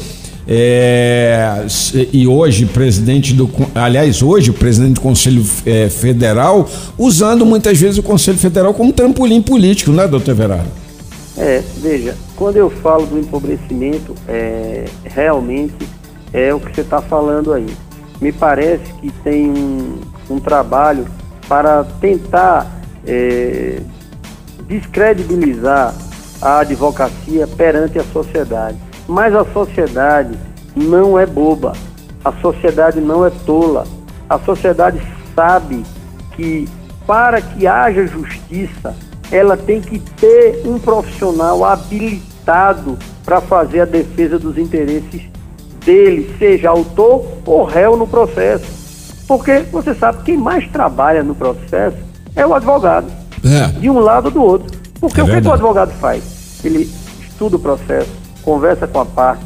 [0.47, 1.65] é,
[2.13, 8.03] e hoje presidente do, aliás, hoje presidente do Conselho é, Federal, usando muitas vezes o
[8.03, 10.69] Conselho Federal como trampolim político, né, doutor Verardo?
[11.37, 15.75] É, veja, quando eu falo do empobrecimento, é, realmente
[16.33, 17.67] é o que você está falando aí.
[18.21, 19.99] Me parece que tem um,
[20.31, 21.07] um trabalho
[21.49, 23.81] para tentar é,
[24.69, 25.95] descredibilizar
[26.41, 28.77] a advocacia perante a sociedade.
[29.09, 30.39] Mas a sociedade
[30.75, 31.73] não é boba,
[32.25, 33.85] a sociedade não é tola,
[34.29, 35.01] a sociedade
[35.35, 35.85] sabe
[36.33, 36.69] que
[37.07, 38.95] para que haja justiça,
[39.31, 45.23] ela tem que ter um profissional habilitado para fazer a defesa dos interesses
[45.85, 48.65] dele, seja autor ou réu no processo.
[49.27, 51.97] Porque você sabe, quem mais trabalha no processo
[52.37, 53.07] é o advogado.
[53.45, 53.79] É.
[53.79, 54.79] De um lado ou do outro.
[55.01, 56.23] Porque é o que, que, o advogado faz?
[56.65, 56.91] Ele
[57.21, 58.11] estuda o processo,
[58.45, 59.45] conversa com a parte,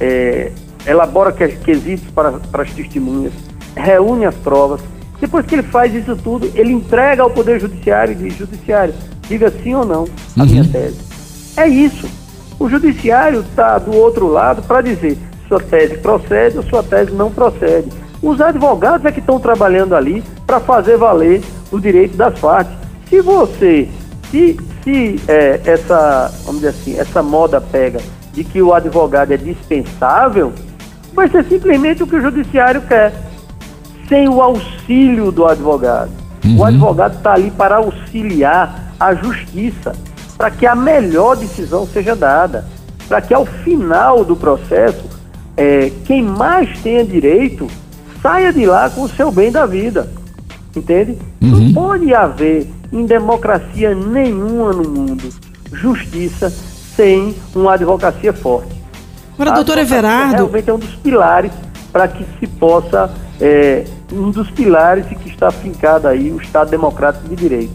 [0.00, 0.52] é,
[0.86, 3.32] elabora quesitos para, para as testemunhas,
[3.76, 4.80] reúne as provas.
[5.20, 8.92] Depois que ele faz isso tudo, ele entrega ao Poder Judiciário e diz, Judiciário,
[9.28, 10.04] diga sim ou não
[10.36, 10.46] a uhum.
[10.46, 10.98] minha tese.
[11.56, 12.08] É isso.
[12.58, 15.16] O Judiciário está do outro lado para dizer,
[15.48, 17.88] sua tese procede ou sua tese não procede.
[18.22, 22.72] Os advogados é que estão trabalhando ali para fazer valer o direito das partes.
[23.08, 23.88] Se você,
[24.30, 28.00] se, se é, essa, vamos dizer assim, essa moda pega
[28.32, 30.52] de que o advogado é dispensável,
[31.14, 33.12] vai ser simplesmente o que o judiciário quer,
[34.08, 36.10] sem o auxílio do advogado.
[36.44, 36.58] Uhum.
[36.58, 39.92] O advogado está ali para auxiliar a justiça,
[40.36, 42.64] para que a melhor decisão seja dada,
[43.08, 45.04] para que ao final do processo
[45.56, 47.66] é, quem mais tenha direito
[48.22, 50.08] saia de lá com o seu bem da vida.
[50.74, 51.18] Entende?
[51.40, 51.50] Uhum.
[51.50, 55.28] Não pode haver em democracia nenhuma no mundo
[55.72, 56.52] justiça
[56.96, 58.72] sem uma advocacia forte.
[59.34, 60.36] Agora, doutor Everardo.
[60.36, 61.52] Realmente é um dos pilares
[61.92, 63.10] para que se possa.
[63.40, 67.72] É, um dos pilares que está fincado aí o Estado Democrático de Direito.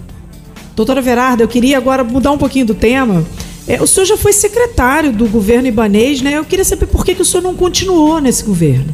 [0.75, 3.25] Doutor Everardo, eu queria agora mudar um pouquinho do tema
[3.67, 6.37] é, o senhor já foi secretário do governo ibanês, né?
[6.37, 8.93] Eu queria saber por que, que o senhor não continuou nesse governo.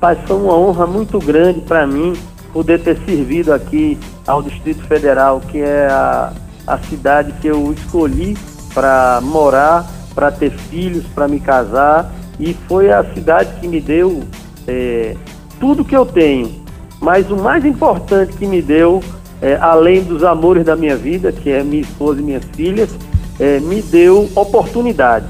[0.00, 2.14] Pai, foi uma honra muito grande para mim
[2.50, 6.32] poder ter servido aqui ao Distrito Federal, que é a,
[6.66, 8.38] a cidade que eu escolhi
[8.72, 12.12] para morar, para ter filhos, para me casar.
[12.38, 14.22] E foi a cidade que me deu
[14.66, 15.16] é,
[15.58, 16.60] tudo que eu tenho.
[17.00, 19.02] Mas o mais importante que me deu,
[19.40, 22.90] é, além dos amores da minha vida, que é minha esposa e minhas filhas,
[23.38, 25.26] é, me deu oportunidade.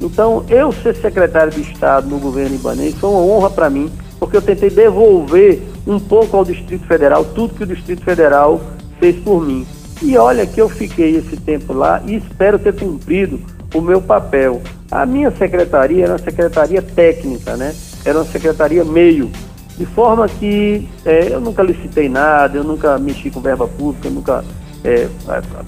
[0.00, 4.36] Então, eu ser secretário de Estado no governo ibanês foi uma honra para mim, porque
[4.36, 8.60] eu tentei devolver um pouco ao Distrito Federal tudo que o Distrito Federal
[9.00, 9.66] fez por mim.
[10.00, 13.40] E olha que eu fiquei esse tempo lá e espero ter cumprido
[13.74, 14.62] o meu papel.
[14.90, 17.74] A minha secretaria era uma secretaria técnica, né?
[18.04, 19.30] Era uma secretaria meio.
[19.76, 24.12] De forma que é, eu nunca licitei nada, eu nunca mexi com verba pública, eu
[24.12, 24.44] nunca
[24.84, 25.08] é,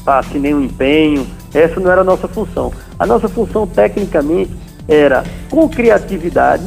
[0.04, 1.26] passe nenhum empenho.
[1.52, 2.72] Essa não era a nossa função.
[2.98, 4.50] A nossa função, tecnicamente,
[4.88, 6.64] era, com criatividade,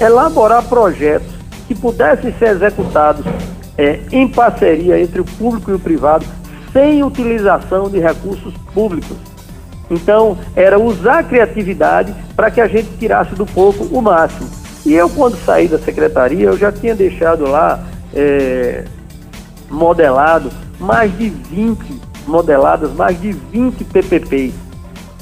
[0.00, 1.28] elaborar projetos
[1.66, 3.24] que pudessem ser executados
[3.76, 6.24] é, em parceria entre o público e o privado,
[6.76, 9.16] sem utilização de recursos públicos.
[9.90, 14.46] Então, era usar a criatividade para que a gente tirasse do pouco o máximo.
[14.84, 17.82] E eu, quando saí da secretaria, eu já tinha deixado lá
[18.14, 18.84] é,
[19.70, 24.52] modelado mais de 20, modeladas mais de 20 PPPs.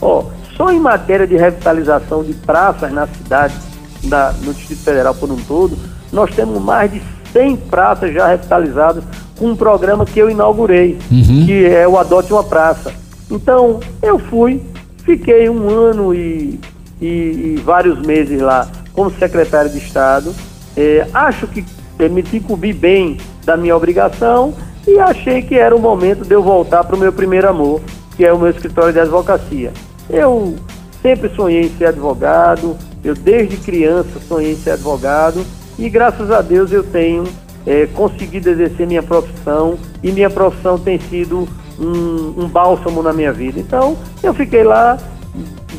[0.03, 0.25] Ó,
[0.57, 3.55] só em matéria de revitalização de praças na cidade,
[4.03, 5.79] na, no Distrito Federal por um todo,
[6.12, 7.01] nós temos mais de
[7.35, 9.03] 100 praças já revitalizadas
[9.37, 11.44] com um programa que eu inaugurei, uhum.
[11.44, 12.92] que é o Adote uma Praça.
[13.29, 14.62] Então, eu fui,
[15.05, 16.61] fiquei um ano e,
[17.03, 20.33] e, e vários meses lá como secretário de Estado.
[20.77, 21.64] É, acho que
[21.99, 24.55] me incumbi bem da minha obrigação
[24.87, 27.81] e achei que era o momento de eu voltar para o meu primeiro amor,
[28.16, 29.73] que é o meu escritório de advocacia.
[30.09, 30.55] Eu
[31.03, 35.44] sempre sonhei em ser advogado, eu desde criança sonhei em ser advogado
[35.78, 37.24] e graças a Deus eu tenho
[37.66, 43.32] é, conseguido exercer minha profissão e minha profissão tem sido um, um bálsamo na minha
[43.32, 43.58] vida.
[43.58, 44.98] Então eu fiquei lá,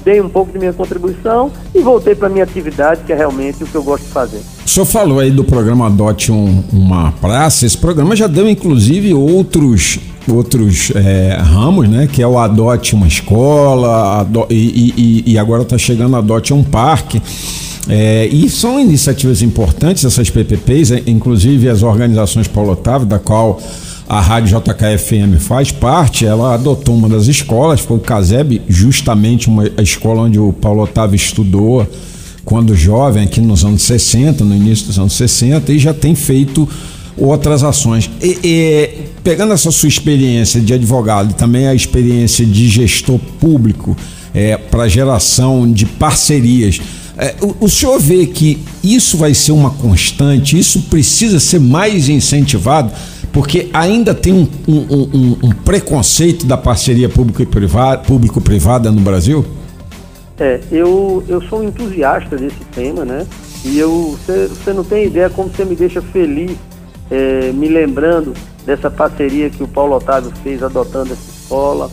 [0.04, 3.68] dei um pouco de minha contribuição e voltei para minha atividade, que é realmente o
[3.68, 4.42] que eu gosto de fazer.
[4.66, 7.66] O senhor falou aí do programa Adote um, uma Praça.
[7.66, 12.08] Esse programa já deu, inclusive, outros outros é, ramos, né?
[12.12, 16.64] Que é o Adote uma Escola ado e, e, e, agora está chegando Adote um
[16.64, 17.22] Parque.
[17.88, 23.62] É, e são iniciativas importantes essas PPPs, é, inclusive as organizações Paulo Otávio, da qual
[24.08, 29.64] a Rádio JKFM faz parte, ela adotou uma das escolas, foi o CASEB, justamente uma,
[29.78, 31.88] a escola onde o Paulo Otávio estudou
[32.44, 36.70] quando jovem, aqui nos anos 60, no início dos anos 60, e já tem feito
[37.18, 38.10] outras ações.
[38.22, 38.90] E, e,
[39.24, 43.98] pegando essa sua experiência de advogado e também a experiência de gestor público
[44.34, 46.80] é, para geração de parcerias,
[47.18, 52.10] é, o, o, senhor vê que isso vai ser uma constante, isso precisa ser mais
[52.10, 52.92] incentivado,
[53.32, 59.46] porque ainda tem um, um, um, um preconceito da parceria público-privada público -privada no Brasil?
[60.38, 63.26] É, eu, eu sou entusiasta desse tema, né?
[63.64, 66.52] E eu, você não tem ideia como você me deixa feliz
[67.10, 68.34] é, me lembrando
[68.66, 71.90] dessa parceria que o Paulo Otávio fez adotando essa escola,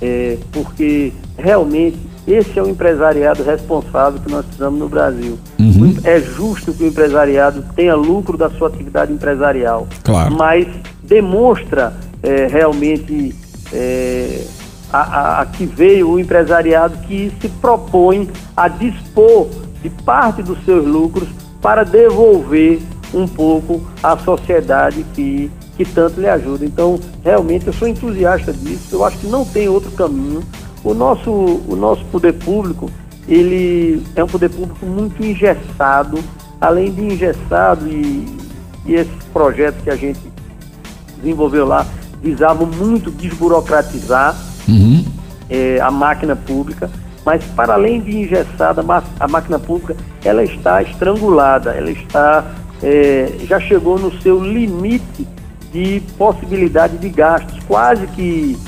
[0.00, 5.38] é, porque realmente esse é o empresariado responsável que nós precisamos no Brasil.
[5.58, 5.96] Uhum.
[6.04, 10.34] É justo que o empresariado tenha lucro da sua atividade empresarial, claro.
[10.34, 10.66] mas
[11.02, 13.34] demonstra é, realmente
[13.72, 14.44] é,
[14.92, 19.48] a, a, a, que veio o empresariado que se propõe a dispor
[19.82, 21.28] de parte dos seus lucros
[21.60, 22.80] para devolver
[23.12, 26.64] um pouco à sociedade que, que tanto lhe ajuda.
[26.64, 30.42] Então, realmente, eu sou entusiasta disso, eu acho que não tem outro caminho.
[30.84, 32.90] O nosso, o nosso poder público,
[33.26, 36.18] ele é um poder público muito engessado,
[36.60, 38.26] além de engessado e,
[38.84, 40.20] e esses projetos que a gente
[41.16, 41.86] desenvolveu lá
[42.22, 44.36] visavam muito desburocratizar
[44.68, 45.04] uhum.
[45.48, 46.90] é, a máquina pública,
[47.24, 48.84] mas para além de engessada,
[49.18, 52.44] a máquina pública ela está estrangulada, ela está
[52.82, 55.26] é, já chegou no seu limite
[55.72, 57.58] de possibilidade de gastos.
[57.66, 58.58] Quase que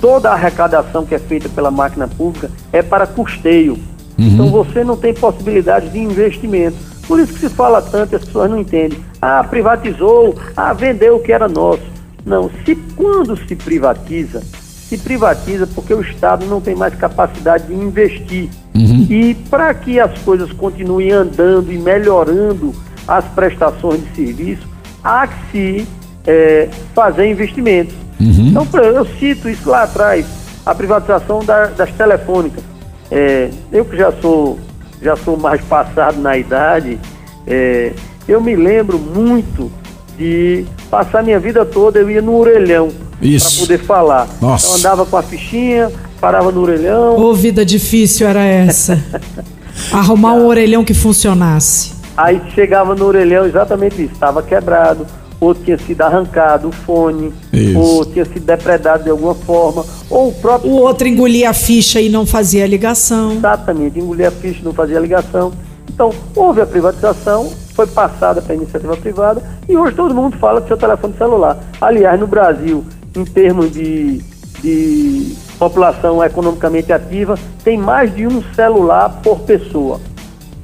[0.00, 3.74] toda a arrecadação que é feita pela máquina pública é para custeio.
[4.18, 4.26] Uhum.
[4.26, 6.76] Então você não tem possibilidade de investimento.
[7.06, 8.98] Por isso que se fala tanto, as pessoas não entendem.
[9.20, 11.82] Ah, privatizou, ah, vendeu o que era nosso.
[12.24, 14.42] Não, se quando se privatiza,
[14.88, 18.48] se privatiza porque o Estado não tem mais capacidade de investir.
[18.74, 19.06] Uhum.
[19.08, 22.74] E para que as coisas continuem andando e melhorando
[23.08, 24.68] as prestações de serviço,
[25.02, 25.88] há que se
[26.26, 27.94] é, fazer investimentos.
[28.20, 28.48] Uhum.
[28.48, 30.26] Então, eu cito isso lá atrás,
[30.64, 32.62] a privatização da, das telefônicas.
[33.10, 34.58] É, eu que já sou,
[35.02, 36.98] já sou mais passado na idade,
[37.46, 37.92] é,
[38.28, 39.72] eu me lembro muito
[40.16, 44.28] de passar minha vida toda, eu ia no orelhão para poder falar.
[44.40, 44.68] Nossa.
[44.68, 47.16] Eu andava com a fichinha, parava no orelhão.
[47.16, 49.02] Ô, vida difícil era essa.
[49.92, 51.92] Arrumar um orelhão que funcionasse.
[52.16, 55.06] Aí chegava no orelhão exatamente isso, estava quebrado,
[55.40, 57.78] ou tinha sido arrancado o fone, isso.
[57.78, 60.70] ou tinha sido depredado de alguma forma, ou o próprio.
[60.70, 63.32] O outro engolia a ficha e não fazia a ligação.
[63.32, 65.52] Exatamente, engolia a ficha e não fazia a ligação.
[65.88, 70.60] Então, houve a privatização, foi passada para a iniciativa privada e hoje todo mundo fala
[70.60, 71.58] do seu telefone celular.
[71.80, 72.84] Aliás, no Brasil,
[73.16, 74.18] em termos de,
[74.62, 80.00] de população economicamente ativa, tem mais de um celular por pessoa.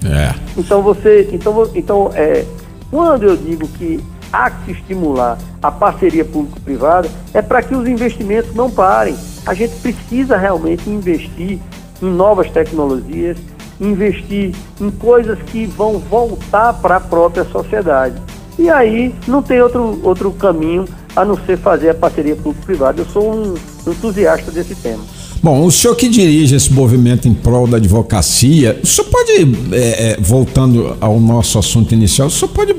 [0.05, 0.35] É.
[0.57, 2.45] Então você, então, então é,
[2.91, 4.03] quando eu digo que
[4.33, 9.17] há que estimular a parceria público-privada, é para que os investimentos não parem.
[9.45, 11.59] A gente precisa realmente investir
[12.03, 13.37] em novas tecnologias,
[13.81, 18.15] investir em coisas que vão voltar para a própria sociedade.
[18.59, 23.03] E aí não tem outro, outro caminho a não ser fazer a parceria público-privada.
[23.03, 23.55] Eu sou um
[23.91, 25.03] entusiasta desse tema.
[25.43, 29.33] Bom, o senhor que dirige esse movimento em prol da advocacia, o senhor pode,
[29.73, 32.75] é, é voltando ao nosso assunto inicial, o senhor pode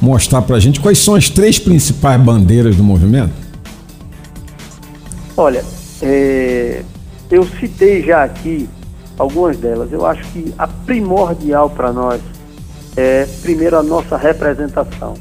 [0.00, 3.32] mostrar para a gente quais são as três principais bandeiras do movimento?
[5.36, 5.64] Olha,
[6.02, 6.82] é,
[7.30, 8.68] eu citei já aqui
[9.18, 9.92] algumas delas.
[9.92, 12.20] Eu acho que a primordial para nós
[12.98, 15.14] é, primeiro, a nossa representação.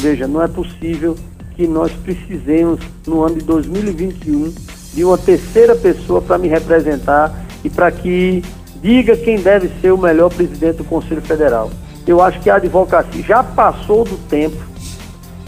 [0.00, 1.14] Veja, não é possível
[1.54, 4.54] que nós precisemos, no ano de 2021,
[4.94, 8.42] de uma terceira pessoa para me representar e para que
[8.80, 11.70] diga quem deve ser o melhor presidente do Conselho Federal.
[12.06, 14.72] Eu acho que a advocacia já passou do tempo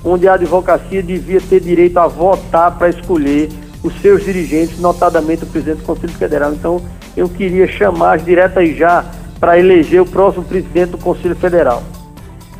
[0.04, 3.48] onde a advocacia devia ter direito a votar para escolher
[3.82, 6.52] os seus dirigentes, notadamente o presidente do Conselho Federal.
[6.52, 6.80] Então,
[7.16, 9.04] eu queria chamar as diretas já
[9.40, 11.82] para eleger o próximo presidente do Conselho Federal.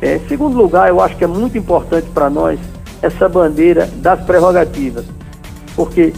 [0.01, 2.59] É, em segundo lugar, eu acho que é muito importante para nós
[3.01, 5.05] essa bandeira das prerrogativas,
[5.75, 6.13] porque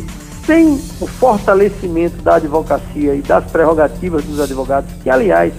[0.46, 5.54] sem o fortalecimento da advocacia e das prerrogativas dos advogados, que aliás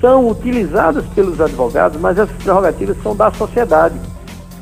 [0.00, 3.94] são utilizadas pelos advogados, mas essas prerrogativas são da sociedade.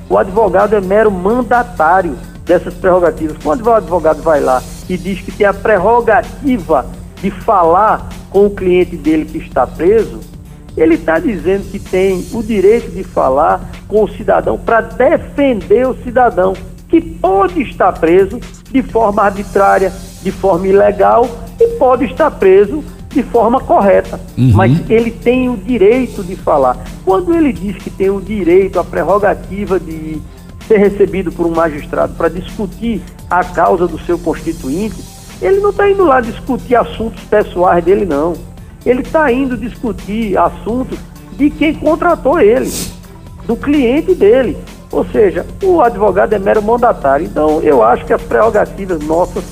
[0.09, 3.37] O advogado é mero mandatário dessas prerrogativas.
[3.43, 6.87] Quando o advogado vai lá e diz que tem a prerrogativa
[7.21, 10.21] de falar com o cliente dele que está preso,
[10.77, 15.97] ele está dizendo que tem o direito de falar com o cidadão para defender o
[16.03, 16.55] cidadão
[16.89, 21.29] que pode estar preso de forma arbitrária, de forma ilegal
[21.61, 22.83] e pode estar preso
[23.19, 24.21] de forma correta.
[24.37, 24.53] Uhum.
[24.55, 26.85] Mas ele tem o direito de falar.
[27.05, 30.23] Quando ele diz que tem o direito, a prerrogativa de
[30.69, 35.03] ser recebido por um magistrado para discutir a causa do seu constituinte,
[35.43, 38.35] ele não está indo lá discutir assuntos pessoais dele, não.
[38.87, 40.97] Ele está indo discutir assuntos
[41.37, 42.71] de quem contratou ele,
[43.47, 44.57] do cliente dele.
[44.93, 47.27] Ou seja, o advogado é mero mandatário.
[47.27, 49.45] Então, eu acho que as prerrogativas nossas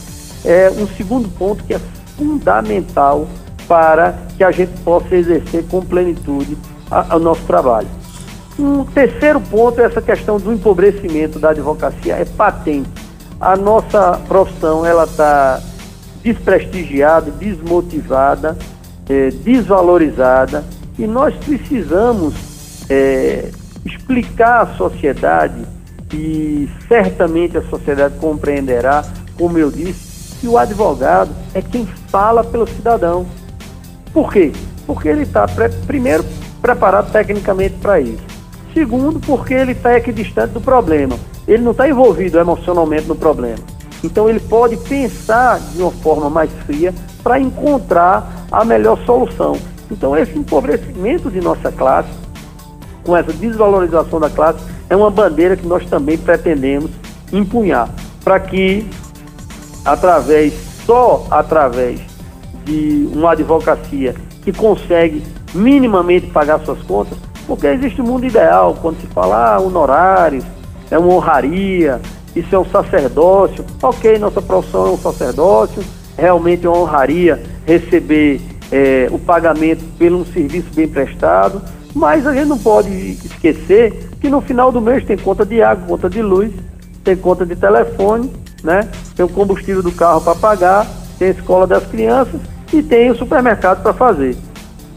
[0.45, 1.81] é um segundo ponto que é
[2.17, 3.27] fundamental
[3.69, 6.57] para que a gente possa exercer com plenitude
[7.13, 7.89] o nosso trabalho.
[8.59, 12.15] Um terceiro ponto é essa questão do empobrecimento da advocacia.
[12.15, 12.89] É patente.
[13.39, 15.61] A nossa profissão ela está
[16.23, 18.57] desprestigiada, desmotivada,
[19.09, 20.65] é, desvalorizada
[20.99, 22.35] e nós precisamos
[22.89, 23.51] é,
[23.85, 25.67] explicar à sociedade
[26.13, 29.05] e certamente a sociedade compreenderá,
[29.37, 33.27] como eu disse, que o advogado é quem fala pelo cidadão.
[34.17, 34.51] Por quê?
[34.87, 35.45] Porque ele está,
[35.87, 36.25] primeiro,
[36.63, 38.23] preparado tecnicamente para isso.
[38.73, 41.19] Segundo, porque ele está equidistante do problema.
[41.47, 43.59] Ele não está envolvido emocionalmente no problema.
[44.03, 49.59] Então ele pode pensar de uma forma mais fria para encontrar a melhor solução.
[49.91, 52.09] Então esse empobrecimento de nossa classe,
[53.05, 56.91] com essa desvalorização da classe, é uma bandeira que nós também pretendemos
[57.31, 57.91] empunhar,
[58.25, 58.89] para que
[59.85, 60.55] através,
[60.87, 62.16] só através
[62.67, 65.23] de uma advocacia que consegue
[65.55, 70.45] minimamente pagar suas contas, porque existe um mundo ideal, quando se fala ah, honorários,
[70.91, 72.01] é uma honraria,
[72.35, 73.65] isso é um sacerdócio.
[73.83, 75.83] Ok, nossa profissão é um sacerdócio,
[76.19, 78.41] realmente é uma honraria receber
[78.71, 81.63] é, o pagamento pelo um serviço bem prestado,
[81.95, 85.87] mas a gente não pode esquecer que no final do mês tem conta de água,
[85.87, 86.53] conta de luz,
[87.05, 88.31] tem conta de telefone,
[88.63, 88.89] né?
[89.15, 90.87] tem o combustível do carro para pagar,
[91.19, 92.41] tem a escola das crianças
[92.73, 94.37] e tem o supermercado para fazer.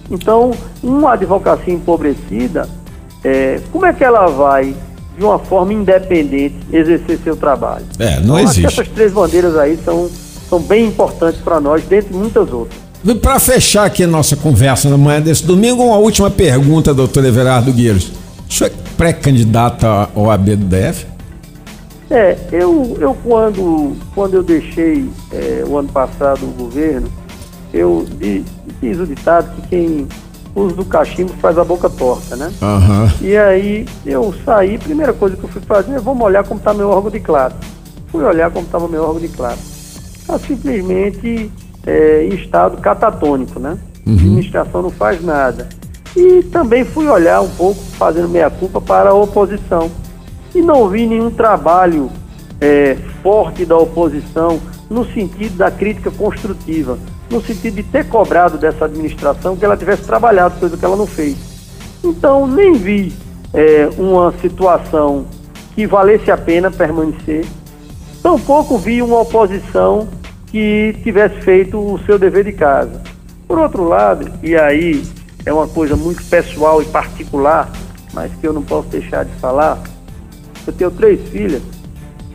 [0.09, 0.51] Então,
[0.81, 2.67] uma advocacia empobrecida,
[3.23, 4.75] é, como é que ela vai
[5.19, 7.85] de uma forma independente exercer seu trabalho.
[7.99, 8.65] É, não então, existe.
[8.65, 10.09] essas três bandeiras aí são,
[10.49, 12.79] são bem importantes para nós, dentre muitas outras.
[13.21, 17.71] Para fechar aqui a nossa conversa na manhã desse domingo, uma última pergunta, doutor Everardo
[17.73, 18.11] Gueiros.
[18.49, 21.05] O senhor é pré-candidato ao OAB do DF?
[22.09, 27.09] É, eu, eu quando, quando eu deixei é, o ano passado o governo,
[27.73, 28.05] eu
[28.79, 30.07] fiz o ditado que quem
[30.55, 32.51] uso do cachimbo faz a boca torta, né?
[32.61, 33.27] Uhum.
[33.27, 36.73] E aí eu saí, primeira coisa que eu fui fazer é vamos olhar como está
[36.73, 37.55] meu órgão de classe.
[38.07, 39.61] Fui olhar como estava meu órgão de classe.
[40.19, 41.51] Está simplesmente
[41.85, 43.77] é, em estado catatônico, né?
[44.05, 44.13] Uhum.
[44.13, 45.69] A administração não faz nada.
[46.15, 49.91] E também fui olhar um pouco, fazendo meia-culpa para a oposição.
[50.55, 52.09] E não vi nenhum trabalho
[52.59, 54.59] é, forte da oposição
[54.89, 56.97] no sentido da crítica construtiva
[57.29, 61.07] no sentido de ter cobrado dessa administração que ela tivesse trabalhado, coisa que ela não
[61.07, 61.37] fez.
[62.03, 63.13] Então, nem vi
[63.53, 65.25] é, uma situação
[65.75, 67.45] que valesse a pena permanecer,
[68.23, 70.07] tampouco vi uma oposição
[70.47, 73.01] que tivesse feito o seu dever de casa.
[73.47, 75.03] Por outro lado, e aí
[75.45, 77.71] é uma coisa muito pessoal e particular,
[78.13, 79.79] mas que eu não posso deixar de falar,
[80.65, 81.61] eu tenho três filhas.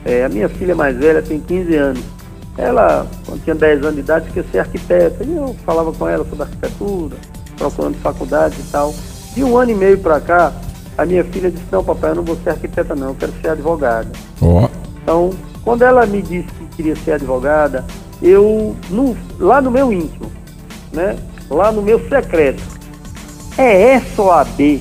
[0.04, 2.13] É, a minha filha mais velha tem 15 anos.
[2.56, 5.24] Ela, quando tinha 10 anos de idade, queria ser arquiteta.
[5.24, 7.16] E eu falava com ela sobre arquitetura,
[7.56, 8.94] procurando faculdade e tal.
[9.34, 10.52] De um ano e meio para cá,
[10.96, 13.48] a minha filha disse, não papai, eu não vou ser arquiteta não, eu quero ser
[13.48, 14.10] advogada.
[14.40, 14.68] Ó.
[15.02, 15.30] Então,
[15.64, 17.84] quando ela me disse que queria ser advogada,
[18.22, 20.30] eu, no, lá no meu íntimo,
[20.92, 21.16] né,
[21.50, 22.62] lá no meu secreto,
[23.58, 24.80] é essa OAB,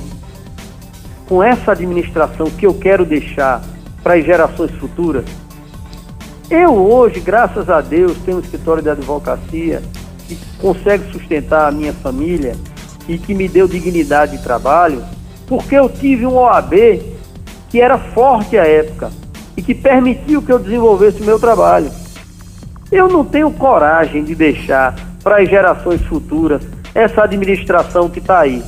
[1.27, 3.63] com essa administração que eu quero deixar
[4.03, 5.25] para as gerações futuras?
[6.55, 9.81] Eu hoje, graças a Deus, tenho um escritório de advocacia
[10.27, 12.55] que consegue sustentar a minha família
[13.07, 15.03] e que me deu dignidade de trabalho,
[15.47, 17.01] porque eu tive um OAB
[17.71, 19.09] que era forte à época
[19.57, 21.89] e que permitiu que eu desenvolvesse o meu trabalho.
[22.91, 24.93] Eu não tenho coragem de deixar
[25.23, 26.61] para as gerações futuras
[26.93, 28.63] essa administração que está aí.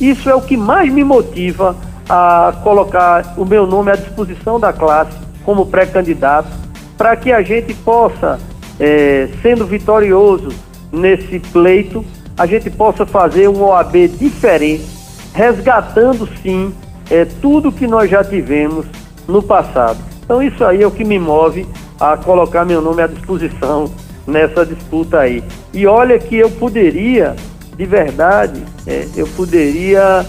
[0.00, 1.76] Isso é o que mais me motiva
[2.08, 6.65] a colocar o meu nome à disposição da classe como pré-candidato,
[6.96, 8.38] para que a gente possa,
[8.80, 10.48] é, sendo vitorioso
[10.92, 12.04] nesse pleito,
[12.36, 14.86] a gente possa fazer um OAB diferente,
[15.32, 16.72] resgatando sim
[17.10, 18.86] é, tudo que nós já tivemos
[19.26, 19.98] no passado.
[20.24, 21.66] Então isso aí é o que me move
[22.00, 23.90] a colocar meu nome à disposição
[24.26, 25.42] nessa disputa aí.
[25.72, 27.36] E olha que eu poderia,
[27.76, 30.26] de verdade, é, eu poderia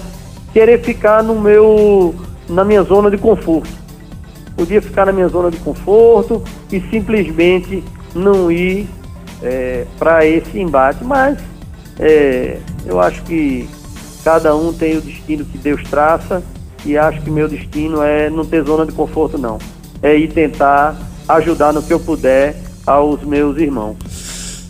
[0.53, 2.15] querer ficar no meu,
[2.47, 3.70] na minha zona de conforto.
[4.58, 7.84] Podia ficar na minha zona de conforto e simplesmente
[8.14, 8.89] não ir
[9.41, 11.03] é, para esse embate.
[11.03, 11.38] Mas
[11.99, 13.70] é, eu acho que
[14.24, 16.43] cada um tem o destino que Deus traça
[16.84, 19.60] e acho que meu destino é não ter zona de conforto não.
[20.01, 20.97] É ir tentar
[21.30, 22.55] ajudar no que eu puder
[22.86, 23.97] aos meus irmãos.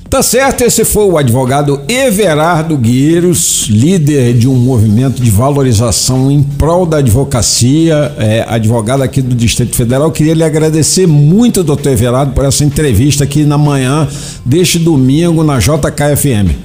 [0.10, 6.42] Tá certo, esse foi o advogado Everardo Gueiros, líder de um movimento de valorização em
[6.42, 10.10] prol da advocacia, é, advogado aqui do Distrito Federal.
[10.10, 14.08] Queria lhe agradecer muito, doutor Everardo, por essa entrevista aqui na manhã
[14.46, 16.56] deste domingo na JKFM.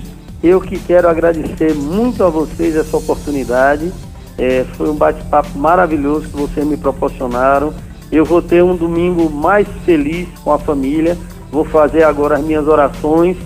[0.41, 3.93] Eu que quero agradecer muito a vocês essa oportunidade.
[4.39, 7.75] É, foi um bate-papo maravilhoso que vocês me proporcionaram.
[8.11, 11.19] Eu vou ter um domingo mais feliz com a família
[11.53, 13.37] Vou fazer agora as minhas orações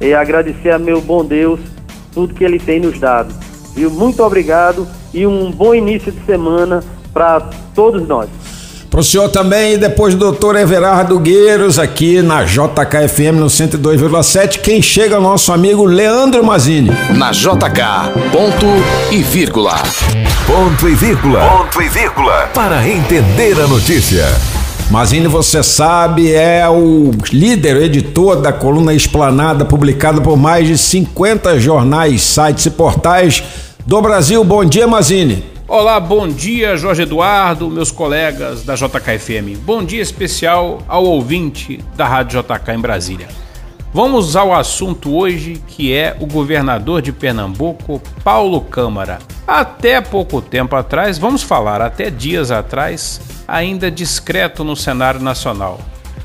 [0.00, 1.58] e agradecer a meu bom Deus
[2.14, 3.34] tudo que Ele tem nos dado.
[3.74, 3.90] Viu?
[3.90, 7.40] Muito obrigado e um bom início de semana para
[7.74, 8.28] todos nós.
[8.88, 14.60] Para o senhor também, e depois do doutor Everardo Gueiros, aqui na JKFM no 102,7.
[14.60, 16.90] Quem chega é o nosso amigo Leandro Mazini.
[17.14, 18.66] Na JK, ponto
[19.10, 19.74] e vírgula.
[20.46, 21.40] Ponto e vírgula.
[21.40, 22.48] Ponto e vírgula.
[22.54, 24.55] Para entender a notícia.
[24.90, 31.58] Mazini, você sabe, é o líder, editor da coluna Esplanada, publicada por mais de 50
[31.58, 33.42] jornais, sites e portais
[33.84, 34.44] do Brasil.
[34.44, 35.44] Bom dia, Mazini.
[35.66, 39.58] Olá, bom dia, Jorge Eduardo, meus colegas da JKFM.
[39.64, 43.45] Bom dia especial ao ouvinte da Rádio JK em Brasília.
[43.92, 49.18] Vamos ao assunto hoje, que é o governador de Pernambuco, Paulo Câmara.
[49.46, 55.80] Até pouco tempo atrás, vamos falar até dias atrás, ainda discreto no cenário nacional.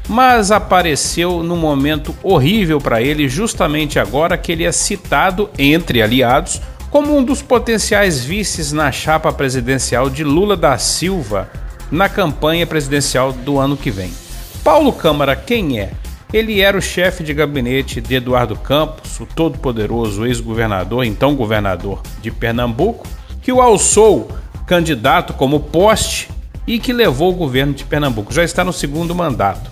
[0.09, 6.59] Mas apareceu num momento horrível para ele, justamente agora que ele é citado, entre aliados,
[6.89, 11.49] como um dos potenciais vices na chapa presidencial de Lula da Silva
[11.89, 14.11] na campanha presidencial do ano que vem.
[14.63, 15.91] Paulo Câmara, quem é?
[16.33, 22.31] Ele era o chefe de gabinete de Eduardo Campos, o todo-poderoso ex-governador, então governador de
[22.31, 23.05] Pernambuco,
[23.41, 24.31] que o alçou
[24.65, 26.29] candidato como poste
[26.65, 28.33] e que levou o governo de Pernambuco.
[28.33, 29.69] Já está no segundo mandato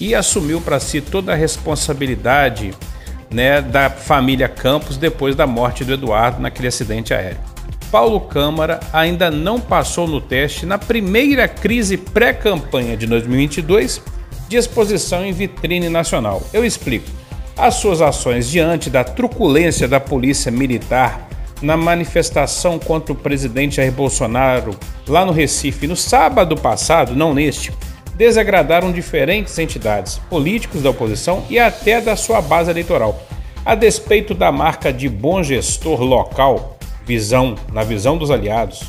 [0.00, 2.72] e assumiu para si toda a responsabilidade
[3.30, 7.40] né, da família Campos depois da morte do Eduardo naquele acidente aéreo.
[7.90, 14.00] Paulo Câmara ainda não passou no teste na primeira crise pré-campanha de 2022
[14.48, 16.42] de exposição em vitrine nacional.
[16.52, 17.06] Eu explico.
[17.56, 21.28] As suas ações diante da truculência da polícia militar
[21.60, 24.78] na manifestação contra o presidente Jair Bolsonaro
[25.08, 27.72] lá no Recife no sábado passado, não neste,
[28.14, 33.20] desagradaram diferentes entidades, políticos da oposição e até da sua base eleitoral.
[33.64, 38.84] A despeito da marca de bom gestor local, visão na visão dos aliados,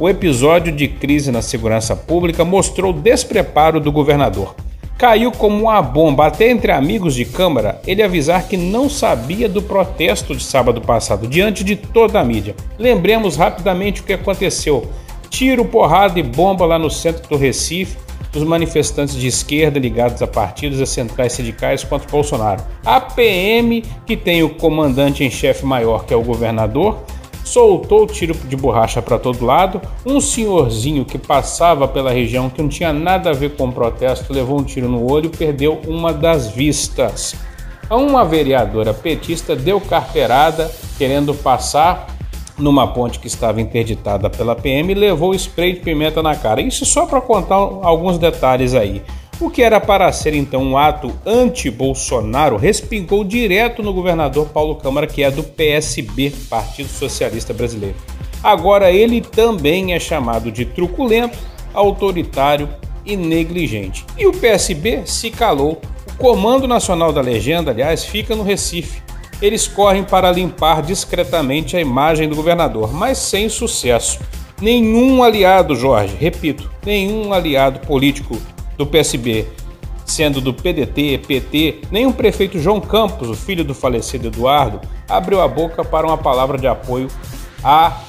[0.00, 4.56] o episódio de crise na segurança pública mostrou o despreparo do governador
[5.00, 9.62] caiu como uma bomba até entre amigos de Câmara ele avisar que não sabia do
[9.62, 12.54] protesto de sábado passado diante de toda a mídia.
[12.78, 14.86] Lembremos rapidamente o que aconteceu.
[15.30, 17.96] Tiro, porrada e bomba lá no centro do Recife,
[18.30, 22.62] dos manifestantes de esquerda ligados a partidos e centrais sindicais contra Bolsonaro.
[22.84, 27.02] A PM, que tem o comandante em chefe maior, que é o governador,
[27.44, 29.80] soltou tiro de borracha para todo lado.
[30.04, 34.32] Um senhorzinho que passava pela região que não tinha nada a ver com o protesto
[34.32, 37.34] levou um tiro no olho e perdeu uma das vistas.
[37.90, 42.06] Uma vereadora petista deu carteirada querendo passar
[42.56, 46.60] numa ponte que estava interditada pela PM e levou spray de pimenta na cara.
[46.60, 49.02] Isso só para contar alguns detalhes aí.
[49.40, 55.06] O que era para ser então um ato anti-Bolsonaro respingou direto no governador Paulo Câmara,
[55.06, 57.96] que é do PSB, Partido Socialista Brasileiro.
[58.44, 61.38] Agora ele também é chamado de truculento,
[61.72, 62.68] autoritário
[63.06, 64.04] e negligente.
[64.18, 65.80] E o PSB se calou.
[66.06, 69.00] O Comando Nacional da Legenda, aliás, fica no Recife.
[69.40, 74.20] Eles correm para limpar discretamente a imagem do governador, mas sem sucesso.
[74.60, 78.36] Nenhum aliado, Jorge, repito, nenhum aliado político
[78.80, 79.46] do PSB,
[80.06, 85.42] sendo do PDT, PT, nem o prefeito João Campos, o filho do falecido Eduardo, abriu
[85.42, 87.08] a boca para uma palavra de apoio
[87.62, 88.00] a,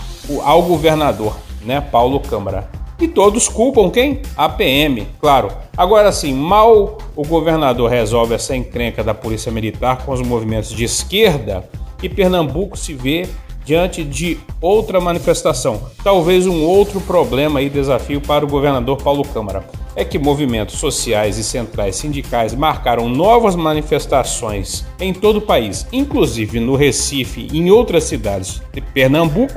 [0.46, 2.70] ao governador, né, Paulo Câmara.
[3.02, 4.22] E todos culpam quem?
[4.38, 5.52] A PM, claro.
[5.76, 10.86] Agora sim, mal o governador resolve essa encrenca da Polícia Militar com os movimentos de
[10.86, 11.68] esquerda
[12.02, 13.28] e Pernambuco se vê
[13.72, 19.66] diante de outra manifestação, talvez um outro problema e desafio para o governador Paulo Câmara.
[19.96, 26.60] É que movimentos sociais e centrais sindicais marcaram novas manifestações em todo o país, inclusive
[26.60, 29.56] no Recife e em outras cidades de Pernambuco,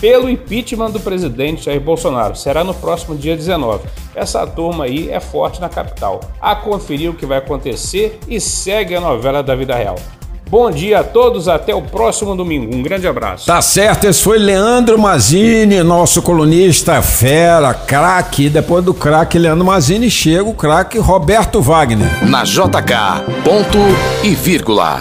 [0.00, 2.34] pelo impeachment do presidente Jair Bolsonaro.
[2.34, 3.86] Será no próximo dia 19.
[4.14, 6.20] Essa turma aí é forte na capital.
[6.40, 9.96] A conferir o que vai acontecer e segue a novela da vida real.
[10.54, 12.76] Bom dia a todos, até o próximo domingo.
[12.76, 13.44] Um grande abraço.
[13.44, 18.48] Tá certo, esse foi Leandro Mazini, nosso colunista fera, craque.
[18.48, 22.24] Depois do craque Leandro Mazini chega o craque Roberto Wagner.
[22.28, 23.78] Na JK, ponto
[24.22, 25.00] e vírgula.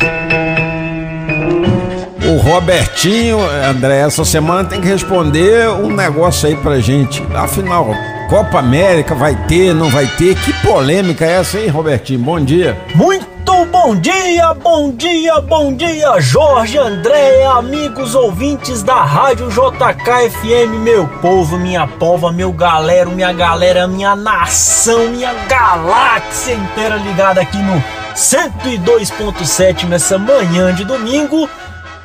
[2.25, 3.37] O Robertinho,
[3.69, 7.21] André, essa semana tem que responder um negócio aí pra gente.
[7.35, 7.93] Afinal,
[8.27, 10.35] Copa América vai ter, não vai ter?
[10.35, 12.19] Que polêmica é essa, hein, Robertinho?
[12.19, 12.77] Bom dia.
[12.95, 13.33] Muito
[13.65, 21.57] bom dia, bom dia, bom dia, Jorge André, amigos ouvintes da Rádio JKFM, meu povo,
[21.57, 27.83] minha pova, meu galera, minha galera, minha nação, minha galáxia inteira ligada aqui no
[28.15, 31.49] 102.7 nessa manhã de domingo.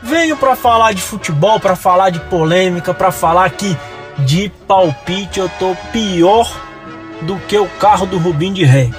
[0.03, 3.77] Veio para falar de futebol, para falar de polêmica, para falar que
[4.19, 6.51] de palpite eu tô pior
[7.23, 8.91] do que o carro do Rubim de Ré.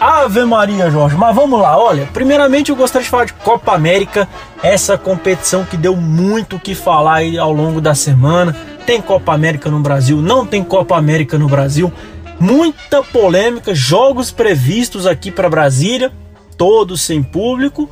[0.00, 1.16] Ave Maria, Jorge.
[1.16, 2.06] Mas vamos lá, olha.
[2.12, 4.28] Primeiramente, eu gostaria de falar de Copa América,
[4.62, 8.54] essa competição que deu muito o que falar aí ao longo da semana.
[8.84, 11.92] Tem Copa América no Brasil, não tem Copa América no Brasil.
[12.38, 16.12] Muita polêmica, jogos previstos aqui para Brasília,
[16.58, 17.88] todos sem público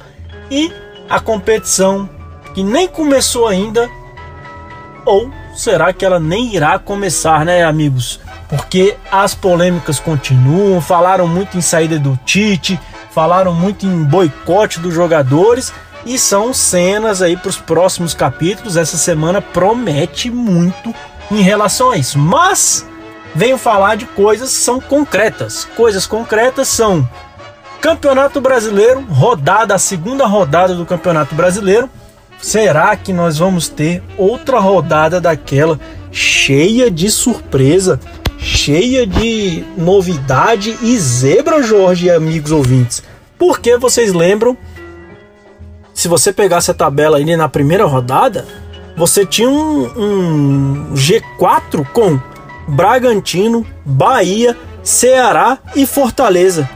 [0.51, 0.71] e
[1.09, 2.09] a competição
[2.55, 3.89] que nem começou ainda
[5.07, 8.21] ou será que ela nem irá começar, né, amigos?
[8.49, 10.81] porque as polêmicas continuam.
[10.81, 12.81] Falaram muito em saída do Tite,
[13.11, 15.73] falaram muito em boicote dos jogadores
[16.07, 18.77] e são cenas aí para os próximos capítulos.
[18.77, 20.95] Essa semana promete muito
[21.31, 22.19] em relação a isso.
[22.19, 22.87] Mas
[23.35, 25.67] venho falar de coisas que são concretas.
[25.77, 27.09] Coisas concretas são
[27.81, 31.91] Campeonato Brasileiro, rodada, a segunda rodada do Campeonato Brasileiro.
[32.45, 35.81] Será que nós vamos ter outra rodada daquela
[36.13, 37.99] cheia de surpresa?
[38.45, 43.03] cheia de novidade e zebra, Jorge e amigos ouvintes.
[43.39, 44.57] Porque vocês lembram,
[45.95, 48.45] se você pegasse a tabela ali na primeira rodada,
[48.95, 52.21] você tinha um, um G4 com
[52.69, 56.69] Bragantino, Bahia, Ceará e Fortaleza.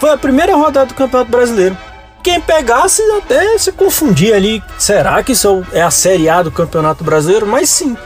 [0.00, 1.76] Foi a primeira rodada do Campeonato Brasileiro.
[2.22, 4.62] Quem pegasse até se confundia ali.
[4.78, 7.46] Será que isso é a Série A do Campeonato Brasileiro?
[7.46, 7.96] Mas sim,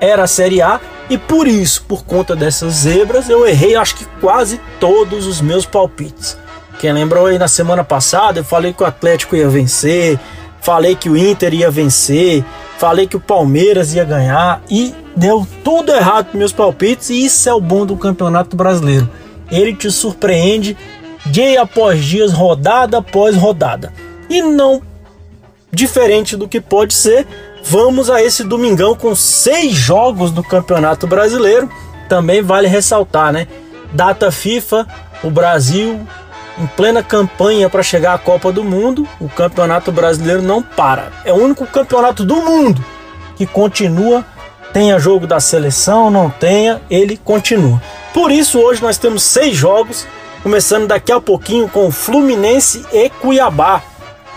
[0.00, 4.04] era a Série A e por isso, por conta dessas zebras, eu errei acho que
[4.20, 6.36] quase todos os meus palpites.
[6.80, 10.18] Quem lembrou aí na semana passada, eu falei que o Atlético ia vencer,
[10.60, 12.44] falei que o Inter ia vencer,
[12.76, 17.48] falei que o Palmeiras ia ganhar e deu tudo errado com meus palpites e isso
[17.48, 19.08] é o bom do Campeonato Brasileiro.
[19.50, 20.76] Ele te surpreende
[21.30, 23.92] dia após dia, rodada após rodada.
[24.28, 24.82] E não
[25.72, 27.26] diferente do que pode ser,
[27.68, 31.68] Vamos a esse domingão com seis jogos do Campeonato Brasileiro.
[32.08, 33.48] Também vale ressaltar, né?
[33.92, 34.86] Data FIFA,
[35.24, 36.06] o Brasil
[36.58, 39.06] em plena campanha para chegar à Copa do Mundo.
[39.20, 41.10] O Campeonato Brasileiro não para.
[41.24, 42.84] É o único campeonato do mundo
[43.34, 44.24] que continua.
[44.72, 47.82] Tenha jogo da seleção, não tenha, ele continua.
[48.14, 50.06] Por isso, hoje nós temos seis jogos,
[50.46, 53.82] começando daqui a pouquinho com Fluminense e Cuiabá.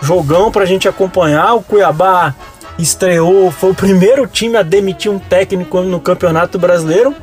[0.02, 1.54] Jogão para a gente acompanhar.
[1.54, 2.34] O Cuiabá
[2.76, 7.14] estreou, foi o primeiro time a demitir um técnico no Campeonato Brasileiro.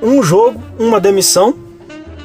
[0.00, 1.56] Um jogo, uma demissão.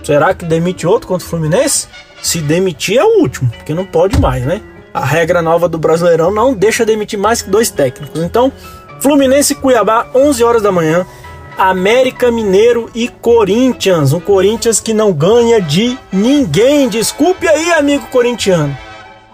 [0.03, 1.87] Será que demite outro contra o Fluminense?
[2.21, 4.61] Se demitir é o último, porque não pode mais, né?
[4.93, 8.21] A regra nova do Brasileirão não deixa demitir mais que dois técnicos.
[8.21, 8.51] Então,
[8.99, 11.03] Fluminense e Cuiabá, 11 horas da manhã.
[11.69, 14.13] América Mineiro e Corinthians.
[14.13, 16.89] Um Corinthians que não ganha de ninguém.
[16.89, 18.75] Desculpe aí, amigo corintiano.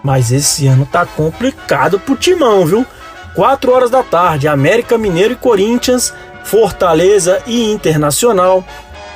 [0.02, 2.86] Mas esse ano tá complicado pro timão, viu?
[3.34, 6.12] 4 horas da tarde, América Mineiro e Corinthians,
[6.44, 8.62] Fortaleza e Internacional,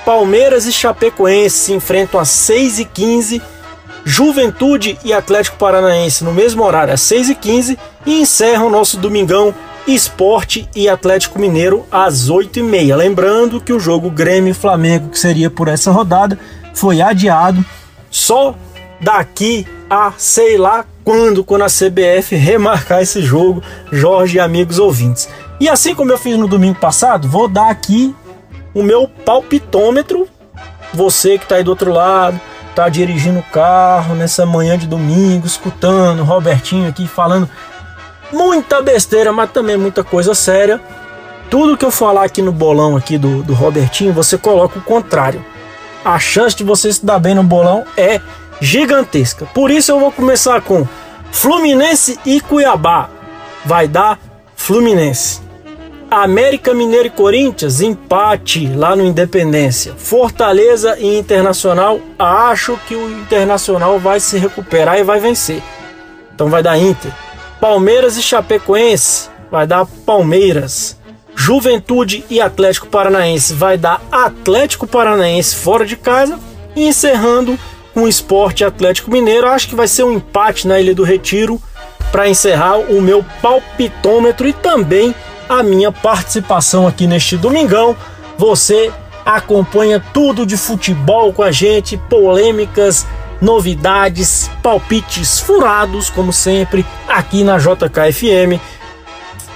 [0.07, 3.43] Palmeiras e Chapecoense se enfrentam às 6 e 15
[4.05, 8.97] Juventude e Atlético Paranaense no mesmo horário às 6 e 15 e encerram o nosso
[8.97, 9.55] domingão
[9.87, 12.97] Esporte e Atlético Mineiro às 8 e meia.
[12.97, 16.39] Lembrando que o jogo Grêmio Flamengo, que seria por essa rodada,
[16.75, 17.65] foi adiado
[18.11, 18.55] só
[19.01, 25.29] daqui a sei lá quando, quando a CBF remarcar esse jogo, Jorge e amigos ouvintes.
[25.59, 28.15] E assim como eu fiz no domingo passado, vou dar aqui
[28.73, 30.29] o meu palpitômetro.
[30.95, 32.41] Você que está aí do outro lado,
[32.75, 37.49] tá dirigindo o carro nessa manhã de domingo, escutando o Robertinho aqui falando
[38.33, 40.81] muita besteira, mas também muita coisa séria.
[41.51, 45.45] Tudo que eu falar aqui no bolão aqui do, do Robertinho, você coloca o contrário.
[46.05, 48.21] A chance de você se dar bem no bolão é
[48.61, 49.47] gigantesca.
[49.55, 50.87] Por isso eu vou começar com
[51.31, 53.09] Fluminense e Cuiabá.
[53.65, 54.19] Vai dar
[54.57, 55.41] Fluminense.
[56.11, 59.95] América Mineiro e Corinthians, empate lá no Independência.
[59.97, 65.63] Fortaleza e Internacional, acho que o Internacional vai se recuperar e vai vencer.
[66.35, 67.11] Então vai dar Inter.
[67.63, 70.99] Palmeiras e Chapecoense, vai dar Palmeiras.
[71.33, 76.41] Juventude e Atlético Paranaense vai dar Atlético Paranaense fora de casa.
[76.75, 77.57] E encerrando
[77.95, 81.63] com Esporte Atlético Mineiro, acho que vai ser um empate na Ilha do Retiro
[82.11, 85.15] para encerrar o meu palpitômetro e também
[85.49, 87.97] a minha participação aqui neste domingão.
[88.37, 88.91] Você
[89.25, 93.07] acompanha tudo de futebol com a gente, polêmicas,
[93.43, 98.59] novidades, palpites furados, como sempre, aqui na JKFM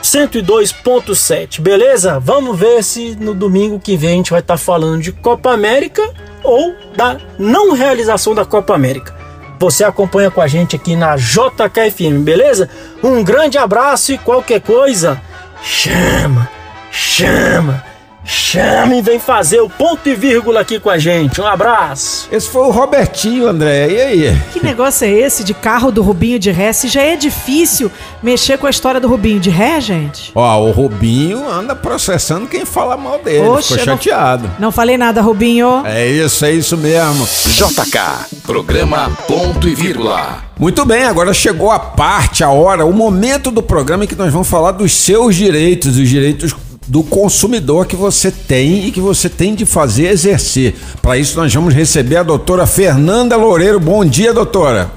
[0.02, 2.20] 102.7, beleza?
[2.20, 5.52] Vamos ver se no domingo que vem a gente vai estar tá falando de Copa
[5.52, 6.02] América
[6.44, 9.16] ou da não realização da Copa América.
[9.58, 12.68] Você acompanha com a gente aqui na JKFM, beleza?
[13.02, 15.18] Um grande abraço e qualquer coisa
[15.62, 16.48] Chama,
[16.90, 17.82] chama,
[18.26, 21.40] chama e vem fazer o ponto e vírgula aqui com a gente.
[21.40, 22.28] Um abraço.
[22.30, 23.88] Esse foi o Robertinho, André.
[23.88, 24.42] E aí?
[24.52, 26.72] Que negócio é esse de carro do Rubinho de Ré?
[26.72, 27.90] Se já é difícil
[28.22, 30.32] mexer com a história do Rubinho de Ré, gente?
[30.34, 33.46] Ó, o Rubinho anda processando quem fala mal dele.
[33.46, 34.44] Oxe, Ficou chateado.
[34.54, 35.82] Não, não falei nada, Rubinho.
[35.84, 37.26] É isso, é isso mesmo.
[37.26, 40.44] JK, programa ponto e vírgula.
[40.58, 44.32] Muito bem, agora chegou a parte, a hora, o momento do programa em que nós
[44.32, 46.54] vamos falar dos seus direitos, os direitos
[46.86, 50.74] do consumidor que você tem e que você tem de fazer exercer.
[51.02, 53.80] Para isso, nós vamos receber a doutora Fernanda Loureiro.
[53.80, 54.90] Bom dia, doutora.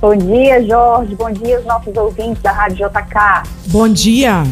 [0.00, 1.14] Bom dia, Jorge.
[1.14, 3.48] Bom dia aos nossos ouvintes da Rádio JK.
[3.68, 4.44] Bom dia.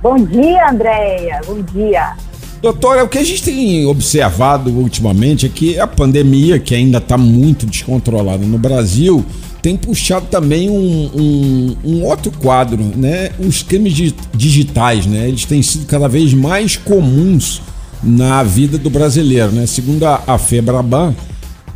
[0.00, 1.40] Bom dia, Andréia.
[1.46, 2.14] Bom dia.
[2.62, 7.18] Doutora, o que a gente tem observado ultimamente é que a pandemia, que ainda está
[7.18, 9.24] muito descontrolada no Brasil,
[9.62, 13.30] tem puxado também um, um, um, outro quadro, né?
[13.38, 15.28] Os crimes digitais, né?
[15.28, 17.62] Eles têm sido cada vez mais comuns
[18.02, 19.64] na vida do brasileiro, né?
[19.66, 21.14] Segundo a, Febraban,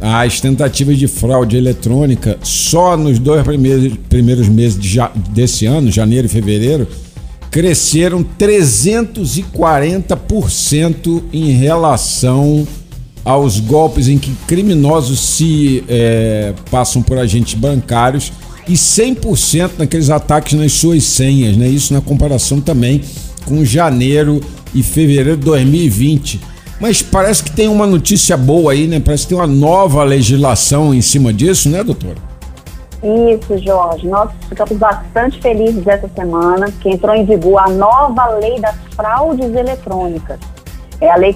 [0.00, 4.98] as tentativas de fraude eletrônica só nos dois primeiros, primeiros meses de
[5.30, 6.88] desse ano, janeiro e fevereiro,
[7.52, 12.66] cresceram 340% em relação
[13.26, 18.32] aos golpes em que criminosos se é, passam por agentes bancários
[18.68, 21.66] e 100% naqueles ataques nas suas senhas, né?
[21.66, 23.02] Isso na comparação também
[23.44, 24.40] com janeiro
[24.72, 26.40] e fevereiro de 2020.
[26.80, 29.00] Mas parece que tem uma notícia boa aí, né?
[29.00, 32.18] Parece que tem uma nova legislação em cima disso, né, doutora?
[33.02, 34.06] Isso, Jorge.
[34.06, 39.52] Nós ficamos bastante felizes essa semana que entrou em vigor a nova lei das fraudes
[39.52, 40.38] eletrônicas.
[41.00, 41.32] É a Lei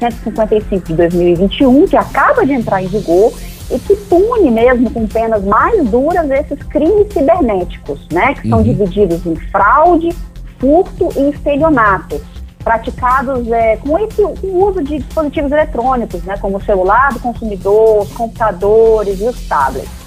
[0.00, 3.32] 14.155 de 2021, que acaba de entrar em vigor
[3.70, 8.34] e que pune mesmo com penas mais duras esses crimes cibernéticos, né?
[8.34, 8.64] Que são uhum.
[8.64, 10.10] divididos em fraude,
[10.58, 12.20] furto e estelionato,
[12.64, 16.36] praticados é, com esse com o uso de dispositivos eletrônicos, né?
[16.38, 20.00] Como o celular do consumidor, os computadores e os tablets.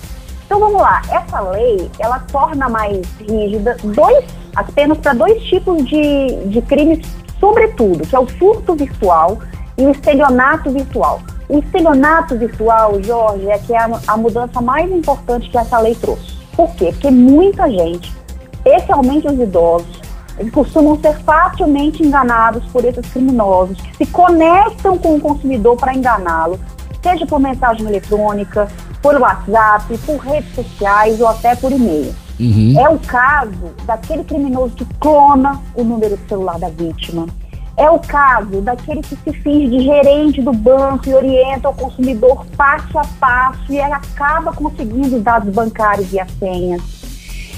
[0.46, 4.26] Então vamos lá, essa lei ela torna mais rígida dois,
[4.56, 7.00] as penas para dois tipos de, de crimes
[7.40, 9.40] sobretudo, que é o furto virtual
[9.78, 11.22] e o estelionato virtual.
[11.50, 15.96] O estelionato virtual, Jorge, é que é a, a mudança mais importante que essa lei
[15.96, 16.34] trouxe.
[16.56, 16.92] Por quê?
[16.92, 18.14] Porque muita gente,
[18.54, 20.02] especialmente os idosos,
[20.38, 25.94] eles costumam ser facilmente enganados por esses criminosos que se conectam com o consumidor para
[25.94, 26.60] enganá-lo,
[27.02, 28.68] seja por mensagem eletrônica,
[29.02, 32.16] por WhatsApp, por redes sociais ou até por e-mail.
[32.40, 32.80] Uhum.
[32.80, 37.28] É o caso daquele criminoso que clona o número de celular da vítima.
[37.76, 42.46] É o caso daquele que se finge de gerente do banco e orienta o consumidor
[42.56, 46.82] passo a passo e acaba conseguindo os dados bancários e as senhas.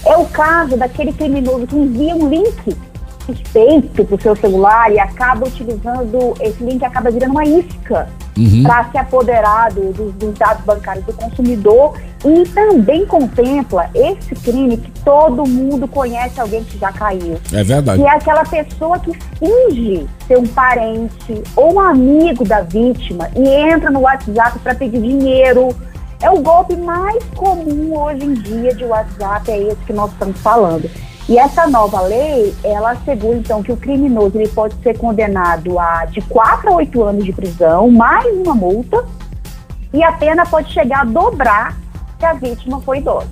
[0.06, 2.78] É o caso daquele criminoso que envia um link
[3.26, 8.08] suspeito para o seu celular e acaba utilizando esse link acaba virando uma isca
[8.38, 8.64] Uhum.
[8.64, 11.94] para se apoderar do- do- dos dados bancários do consumidor
[12.26, 17.38] e também contempla esse crime que todo mundo conhece alguém que já caiu.
[17.54, 18.02] É verdade.
[18.02, 23.48] Que é aquela pessoa que finge ser um parente ou um amigo da vítima e
[23.48, 25.70] entra no WhatsApp para pedir dinheiro.
[26.22, 30.40] É o golpe mais comum hoje em dia de WhatsApp, é esse que nós estamos
[30.42, 30.90] falando.
[31.28, 36.06] E essa nova lei, ela assegura então que o criminoso ele pode ser condenado a
[36.06, 39.04] de 4 a 8 anos de prisão, mais uma multa,
[39.92, 41.76] e a pena pode chegar a dobrar
[42.20, 43.28] se a vítima for idosa.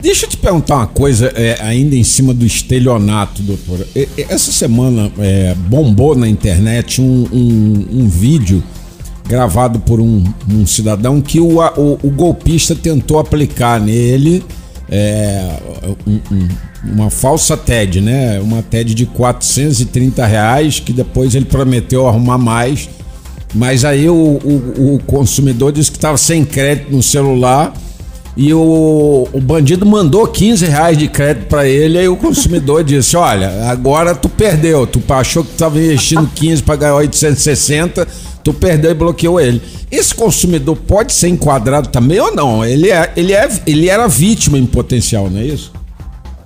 [0.00, 3.86] Deixa eu te perguntar uma coisa, é, ainda em cima do estelionato, doutora.
[4.28, 8.62] Essa semana é, bombou na internet um, um- um vídeo
[9.28, 14.42] gravado por um, um cidadão que o, o- o golpista tentou aplicar nele
[14.90, 15.56] é,
[16.06, 16.48] um- um-
[16.92, 18.40] uma falsa TED, né?
[18.40, 22.88] Uma TED de 430 reais, que depois ele prometeu arrumar mais.
[23.54, 27.72] Mas aí o, o- o consumidor disse que estava sem crédito no celular
[28.42, 31.98] e o, o bandido mandou 15 reais de crédito para ele.
[31.98, 34.86] Aí o consumidor disse: Olha, agora tu perdeu.
[34.86, 38.08] Tu achou que estava investindo 15 para ganhar 860,
[38.42, 39.60] tu perdeu e bloqueou ele.
[39.90, 42.64] Esse consumidor pode ser enquadrado também ou não?
[42.64, 45.70] Ele, é, ele, é, ele era vítima em potencial, não é isso?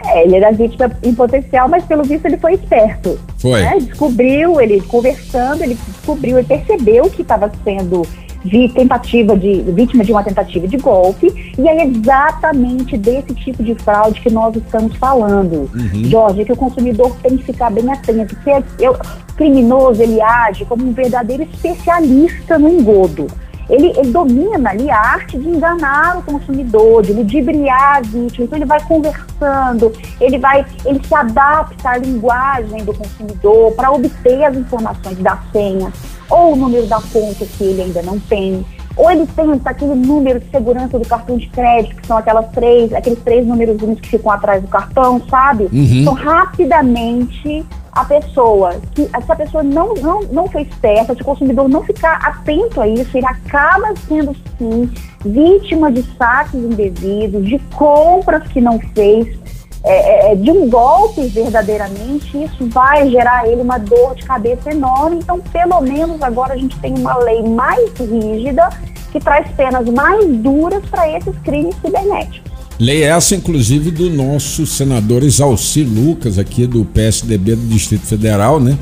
[0.04, 3.16] É, ele era vítima em potencial, mas pelo visto ele foi esperto.
[3.38, 3.62] Foi.
[3.62, 3.78] né?
[3.78, 8.02] Descobriu, ele conversando, ele descobriu, ele percebeu que estava sendo
[8.44, 13.74] vi- tentativa de vítima de uma tentativa de golpe e é exatamente desse tipo de
[13.76, 15.70] fraude que nós estamos falando.
[16.10, 20.64] Jorge, que o consumidor tem que ficar bem atento, porque eu- o criminoso ele age
[20.64, 23.26] como um verdadeiro especialista no engodo.
[23.68, 28.44] Ele, ele domina ali a arte de enganar o consumidor, de ludibriar a vítima.
[28.44, 34.44] Então ele vai conversando, ele vai, ele se adapta à linguagem do consumidor para obter
[34.44, 35.92] as informações da senha
[36.30, 38.64] ou o número da conta que ele ainda não tem.
[38.96, 42.92] Ou ele tenta aquele número de segurança do cartão de crédito, que são aquelas três,
[42.92, 45.68] aqueles três números que ficam atrás do cartão, sabe?
[46.02, 47.64] Então, rapidamente,
[47.94, 51.82] a pessoa, que se a pessoa não, não, não foi esperta, se o consumidor não
[51.82, 54.90] ficar atento a isso, ele acaba sendo, sim,
[55.24, 59.38] vítima de saques indevidos, de compras que não fez,
[59.84, 65.18] é, é, de um golpe verdadeiramente, isso vai gerar ele uma dor de cabeça enorme.
[65.22, 68.70] Então, pelo menos agora a gente tem uma lei mais rígida
[69.12, 72.50] que traz penas mais duras para esses crimes cibernéticos.
[72.80, 78.76] Lei essa, inclusive, do nosso senador Exalci Lucas, aqui do PSDB do Distrito Federal, né?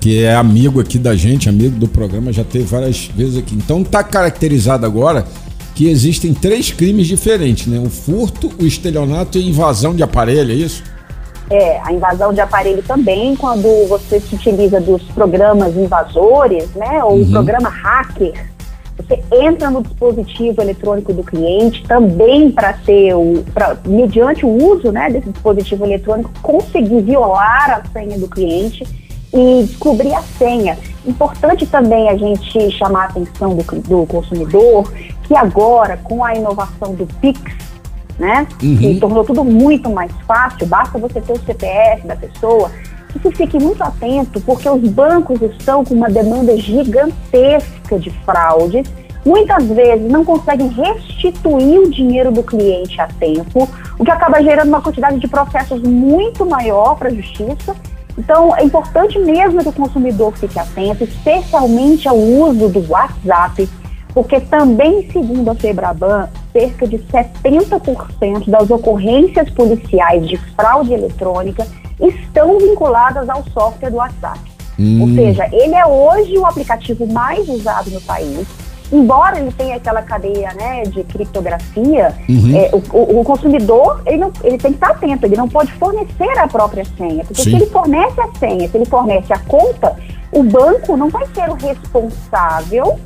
[0.00, 3.54] Que é amigo aqui da gente, amigo do programa, já teve várias vezes aqui.
[3.54, 5.26] Então tá caracterizado agora
[5.78, 7.78] que existem três crimes diferentes, né?
[7.78, 10.82] O furto, o estelionato e a invasão de aparelho, é isso?
[11.48, 17.04] É, a invasão de aparelho também, quando você se utiliza dos programas invasores, né?
[17.04, 18.44] Ou o programa hacker,
[18.96, 24.90] você entra no dispositivo eletrônico do cliente também para ter o, pra, mediante o uso
[24.90, 28.84] né, desse dispositivo eletrônico, conseguir violar a senha do cliente
[29.32, 30.76] e descobrir a senha.
[31.06, 34.92] Importante também a gente chamar a atenção do, do consumidor
[35.28, 37.40] que agora, com a inovação do Pix,
[38.18, 38.46] né?
[38.58, 42.70] Que tornou tudo muito mais fácil, basta você ter o CPF da pessoa,
[43.10, 48.88] que se fique muito atento, porque os bancos estão com uma demanda gigantesca de fraudes,
[49.24, 53.68] muitas vezes não conseguem restituir o dinheiro do cliente a tempo,
[53.98, 57.76] o que acaba gerando uma quantidade de processos muito maior para a justiça.
[58.16, 63.68] Então, é importante mesmo que o consumidor fique atento, especialmente ao uso do WhatsApp,
[64.18, 71.64] porque também, segundo a Febraban, cerca de 70% das ocorrências policiais de fraude eletrônica
[72.00, 74.40] estão vinculadas ao software do WhatsApp.
[75.00, 78.44] Ou seja, ele é hoje o aplicativo mais usado no país.
[78.90, 82.12] Embora ele tenha aquela cadeia né, de criptografia,
[82.56, 86.36] é, o, o- consumidor ele, não, ele tem que estar atento, ele não pode fornecer
[86.36, 87.24] a própria senha.
[87.24, 87.50] Porque Sim.
[87.50, 89.94] se ele fornece a senha, se ele fornece a conta,
[90.32, 92.98] o banco não vai ser o responsável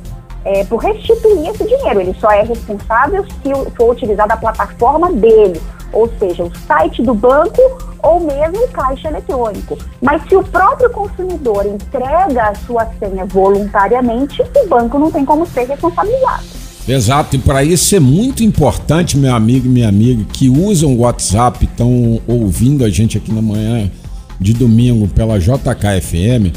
[0.45, 2.01] é, por restituir esse dinheiro.
[2.01, 7.13] Ele só é responsável se for utilizada a plataforma dele, ou seja, o site do
[7.13, 7.61] banco
[8.01, 9.77] ou mesmo o caixa eletrônico.
[10.01, 15.45] Mas se o próprio consumidor entrega a sua senha voluntariamente, o banco não tem como
[15.45, 16.43] ser responsabilizado.
[16.85, 20.99] Exato, e para isso é muito importante, meu amigo e minha amiga, que usam o
[20.99, 23.89] WhatsApp, estão ouvindo a gente aqui na manhã
[24.37, 26.51] de domingo pela JKFM,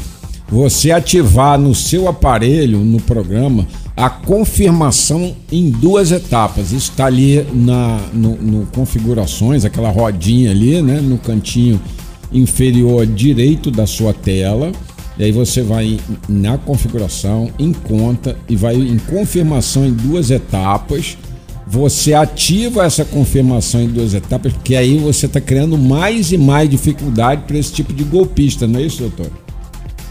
[0.49, 6.71] você ativar no seu aparelho, no programa, a confirmação em duas etapas.
[6.71, 11.79] Isso está ali na no, no, configurações, aquela rodinha ali, né, no cantinho
[12.31, 14.71] inferior direito da sua tela.
[15.17, 21.17] E aí você vai na configuração, em conta e vai em confirmação em duas etapas.
[21.65, 26.69] Você ativa essa confirmação em duas etapas, porque aí você está criando mais e mais
[26.69, 29.46] dificuldade para esse tipo de golpista, não é isso, doutor?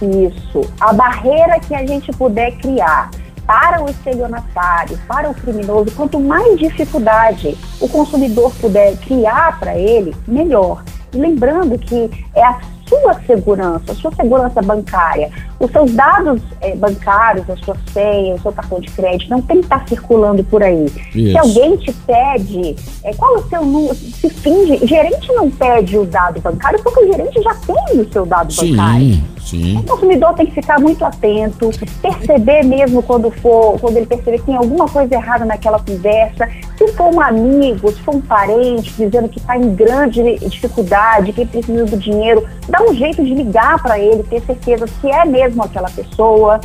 [0.03, 0.61] Isso.
[0.81, 3.11] A barreira que a gente puder criar
[3.47, 10.15] para o estelionatário, para o criminoso, quanto mais dificuldade o consumidor puder criar para ele,
[10.27, 10.83] melhor.
[11.15, 12.59] Lembrando que é a
[12.89, 18.41] sua segurança, a sua segurança bancária, os seus dados é, bancários, a sua senha, o
[18.41, 20.87] seu cartão de crédito, não tem que estar circulando por aí.
[21.15, 21.31] Isso.
[21.33, 25.99] Se alguém te pede, é, qual é o seu número, se finge, gerente não pede
[25.99, 28.77] o dado bancário porque o gerente já tem o seu dado Sim.
[28.77, 29.37] bancário.
[29.47, 29.79] Sim.
[29.79, 31.71] O consumidor tem que ficar muito atento,
[32.03, 36.49] perceber mesmo quando for, quando ele perceber que tem alguma coisa errada naquela conversa.
[36.77, 41.47] Se for um amigo, se for um parente dizendo que está em grande dificuldade, que
[41.47, 42.45] precisa do dinheiro,
[42.77, 46.61] dá um jeito de ligar para ele, ter certeza se é mesmo aquela pessoa.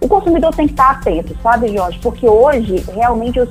[0.00, 1.98] O consumidor tem que estar atento, sabe, Jorge?
[2.00, 3.48] Porque hoje, realmente, os,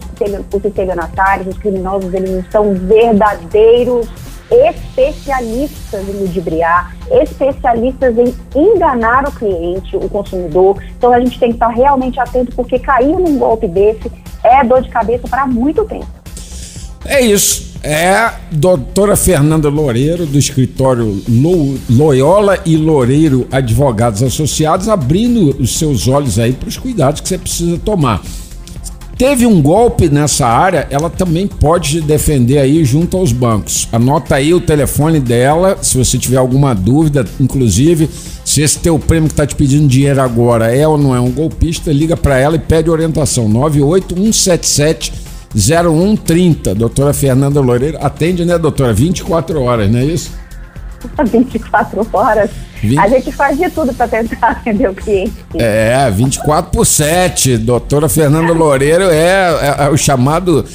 [0.53, 4.07] os estelionatários, os criminosos, eles são verdadeiros
[4.49, 10.81] especialistas em ludibriar, especialistas em enganar o cliente, o consumidor.
[10.97, 14.11] Então a gente tem que estar realmente atento, porque cair num golpe desse
[14.43, 16.07] é dor de cabeça para muito tempo.
[17.05, 17.64] É isso.
[17.87, 21.21] É doutora Fernanda Loureiro, do escritório
[21.87, 27.37] Loyola e Loureiro Advogados Associados, abrindo os seus olhos aí para os cuidados que você
[27.37, 28.23] precisa tomar.
[29.19, 33.87] Teve um golpe nessa área, ela também pode defender aí junto aos bancos.
[33.91, 38.09] Anota aí o telefone dela, se você tiver alguma dúvida, inclusive
[38.43, 41.31] se esse teu prêmio que está te pedindo dinheiro agora é ou não é um
[41.31, 43.47] golpista, liga para ela e pede orientação.
[43.47, 45.24] 98177
[45.55, 46.75] 0130.
[46.75, 48.93] Doutora Fernanda Loureiro atende, né, doutora?
[48.93, 50.31] 24 horas, não é isso?
[51.31, 52.49] 24 horas.
[52.81, 52.99] 20...
[52.99, 55.33] A gente faz de tudo para tentar atender o cliente.
[55.55, 57.57] É, 24 por 7.
[57.57, 60.65] Doutora Fernanda Loureiro é, é, é o chamado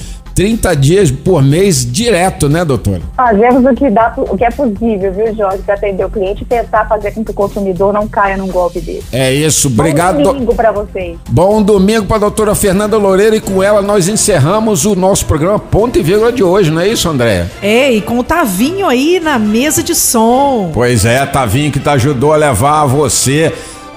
[0.41, 3.03] 30 dias por mês direto, né, doutora?
[3.15, 6.47] Fazemos o que, dá, o que é possível, viu, Jorge, para atender o cliente e
[6.47, 9.05] tentar fazer com que o consumidor não caia num golpe desse.
[9.13, 10.17] É isso, obrigado.
[10.17, 11.19] Bom domingo para vocês.
[11.29, 15.59] Bom domingo para a doutora Fernanda Loureiro e com ela nós encerramos o nosso programa
[15.59, 17.47] Ponto e Vírgula de hoje, não é isso, André?
[17.61, 20.71] É, e com o Tavinho aí na mesa de som.
[20.73, 23.53] Pois é, Tavinho que te ajudou a levar a você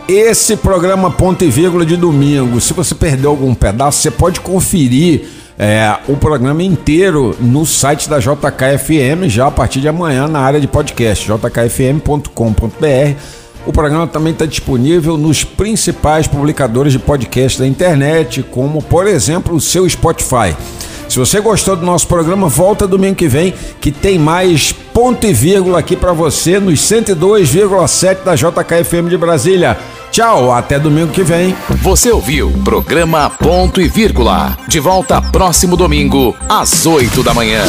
[0.09, 2.59] esse programa Ponto e Vírgula de domingo.
[2.59, 8.19] Se você perdeu algum pedaço, você pode conferir é, o programa inteiro no site da
[8.19, 12.27] JKFM já a partir de amanhã na área de podcast, jkfm.com.br.
[13.65, 19.55] O programa também está disponível nos principais publicadores de podcast da internet, como por exemplo
[19.55, 20.53] o seu Spotify.
[21.13, 25.31] Se você gostou do nosso programa, volta domingo que vem, que tem mais ponto e
[25.31, 29.77] vírgula aqui para você nos 102,7 da JKFM de Brasília.
[30.09, 31.55] Tchau, até domingo que vem.
[31.83, 34.57] Você ouviu programa Ponto e Vírgula.
[34.67, 37.61] De volta próximo domingo, às 8 da manhã.